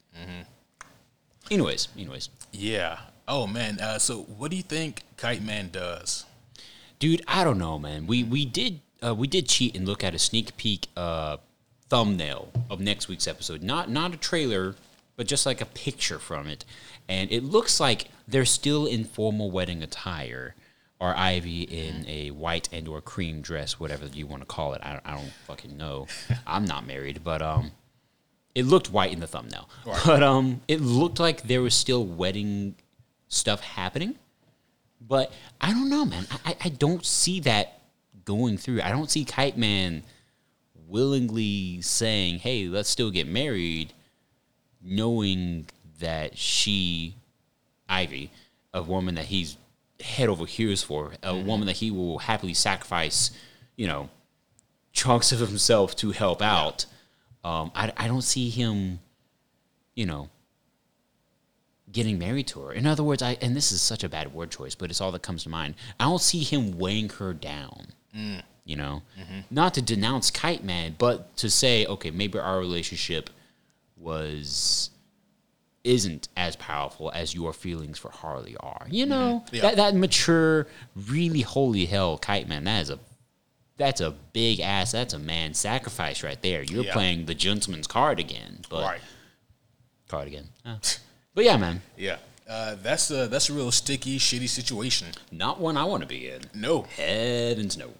[1.50, 2.98] Anyways, anyways, Yeah.
[3.26, 3.80] Oh man.
[3.80, 6.26] Uh, so what do you think Kite Man does?
[6.98, 8.06] dude, I don't know, man.
[8.06, 11.38] We we did uh, we did cheat and look at a sneak peek uh,
[11.88, 13.62] thumbnail of next week's episode.
[13.62, 14.76] Not not a trailer,
[15.20, 16.64] but just like a picture from it,
[17.06, 20.54] and it looks like they're still in formal wedding attire.
[20.98, 24.80] or Ivy in a white and or cream dress, whatever you want to call it.
[24.82, 26.06] I, don't- I don't fucking know.
[26.46, 27.72] I'm not married, but um,
[28.54, 29.68] it looked white in the thumbnail.
[30.06, 32.76] But um, it looked like there was still wedding
[33.28, 34.14] stuff happening.
[35.06, 36.26] But I don't know, man.
[36.30, 37.80] I, I- I don't see that
[38.24, 38.80] going through.
[38.80, 40.02] I don't see Kite Man
[40.88, 43.92] willingly saying, "Hey, let's still get married,"
[44.82, 45.66] knowing
[45.98, 47.16] that she,
[47.88, 48.30] Ivy,
[48.72, 49.56] a woman that he's
[50.00, 51.46] head over heels for, a mm-hmm.
[51.46, 53.30] woman that he will happily sacrifice,
[53.76, 54.08] you know,
[54.92, 56.86] chunks of himself to help out.
[57.44, 59.00] Um, I, I don't see him,
[59.94, 60.28] you know,
[61.92, 62.72] getting married to her.
[62.72, 65.12] In other words, I and this is such a bad word choice, but it's all
[65.12, 65.74] that comes to mind.
[65.98, 67.88] I don't see him weighing her down.
[68.16, 68.42] Mm.
[68.64, 69.40] You know, mm-hmm.
[69.50, 73.30] not to denounce Kite Man, but to say, okay, maybe our relationship
[74.00, 74.90] was
[75.82, 78.86] isn't as powerful as your feelings for Harley are.
[78.90, 79.62] You know, Yeah.
[79.62, 82.64] that that mature, really holy hell, Kite Man.
[82.64, 82.98] That is a
[83.78, 84.92] that's a big ass.
[84.92, 86.62] That's a man sacrifice right there.
[86.62, 86.92] You're Yeah.
[86.92, 89.00] playing the gentleman's card again, but right.
[90.08, 90.48] card again.
[91.32, 92.16] But yeah, man, Yeah.
[92.48, 95.06] Uh, that's a that's a real sticky, shitty situation.
[95.30, 96.42] not one I want to be in.
[96.52, 97.92] No, Heavens no.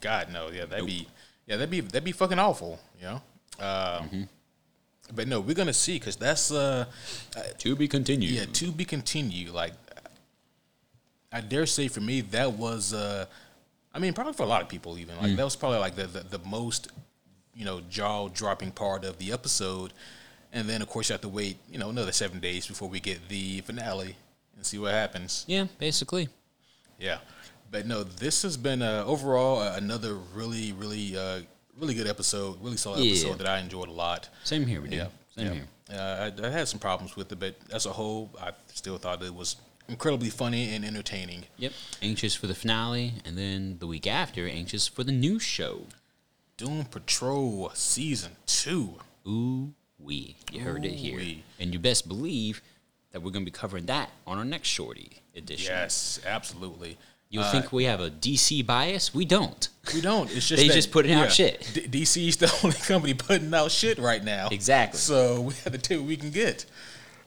[0.00, 0.48] God, no.
[0.48, 1.06] Yeah, that'd be
[1.46, 2.80] yeah, that'd be that'd be fucking awful.
[2.98, 3.22] You know.
[3.60, 4.22] Uh, Mm-hmm.
[5.14, 6.86] But no, we're gonna see because that's uh,
[7.58, 8.30] To be continued.
[8.32, 9.50] yeah, to be continued.
[9.52, 9.74] Like,
[11.30, 13.26] I dare say for me that was uh,
[13.94, 15.22] I mean probably for a lot of people even Mm.
[15.22, 16.88] like that was probably like the, the the most
[17.54, 19.92] you know jaw dropping part of the episode,
[20.52, 23.00] and then of course you have to wait you know another seven days before we
[23.00, 24.16] get the finale
[24.56, 25.44] and see what happens.
[25.46, 26.28] Yeah, basically.
[26.98, 27.18] Yeah,
[27.70, 31.40] but no, this has been uh, overall uh, another really, really, uh,
[31.82, 32.62] really good episode.
[32.62, 33.10] Really solid Yeah.
[33.10, 34.28] episode that I enjoyed a lot.
[34.44, 34.96] Same here, we do.
[34.96, 35.52] Yeah, Same yeah.
[35.54, 35.66] here.
[35.92, 39.20] Uh, I, I had some problems with it, but as a whole, I still thought
[39.22, 39.56] it was
[39.88, 41.44] incredibly funny and entertaining.
[41.58, 41.72] Yep.
[42.00, 45.86] Anxious for the finale, and then the week after, anxious for the new show.
[46.56, 49.00] Doom Patrol season two.
[49.26, 50.36] Ooh wee.
[50.52, 51.36] You heard it here.
[51.60, 52.60] And you best believe
[53.10, 55.72] that we're gonna be covering that on our next shorty edition.
[55.72, 56.96] Yes, absolutely.
[57.32, 59.14] You think we have a DC bias?
[59.14, 59.66] We don't.
[59.94, 60.30] We don't.
[60.30, 61.66] It's just They that- just putting out shit.
[61.90, 64.48] D- is the only company putting out shit right now.
[64.50, 64.98] Exactly.
[64.98, 66.66] So we have to take what we can get.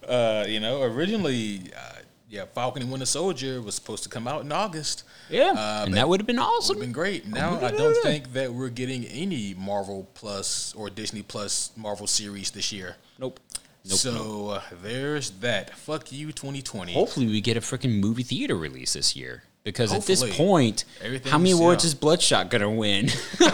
[0.08, 1.96] Uh, you know, originally, uh,
[2.30, 5.04] yeah, Falcon and Winter Soldier was supposed to come out in August.
[5.28, 5.54] Yeah.
[5.58, 6.76] Uh, and that would have been would awesome.
[6.76, 7.26] have been great.
[7.26, 12.52] Now I don't think that we're getting any Marvel Plus or Disney Plus Marvel series
[12.52, 12.98] this year.
[13.18, 13.40] Nope.
[13.88, 13.98] Nope.
[13.98, 15.76] so Uh, there's that.
[15.76, 16.94] Fuck you, 2020.
[16.94, 19.44] Hopefully, we get a freaking movie theater release this year.
[19.66, 20.86] Because at this point,
[21.26, 21.88] how many awards yeah.
[21.88, 23.08] is Bloodshot gonna win?
[23.40, 23.46] the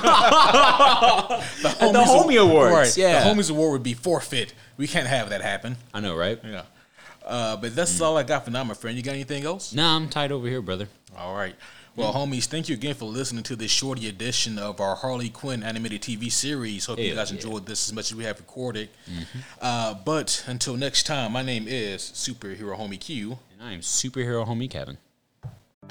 [1.63, 2.97] the Homie Awards, Right.
[2.97, 3.23] yeah.
[3.23, 4.53] The Homies Award would be forfeit.
[4.75, 5.77] We can't have that happen.
[5.93, 6.37] I know, right?
[6.43, 6.63] Yeah.
[7.25, 8.97] Uh, but that's all I got for now, my friend.
[8.97, 9.73] You got anything else?
[9.73, 10.89] Nah, I'm tight over here, brother.
[11.17, 11.55] All right.
[11.95, 15.63] Well, homies, thank you again for listening to this shorty edition of our Harley Quinn
[15.63, 16.85] animated TV series.
[16.87, 17.37] Hope you guys yeah.
[17.37, 17.47] Mm-hmm.
[17.47, 18.89] enjoyed this as much as we have recorded.
[19.61, 23.39] Uh, but until next time, my name is Superhero Homie Q.
[23.53, 24.97] And I am superhero homie Kevin.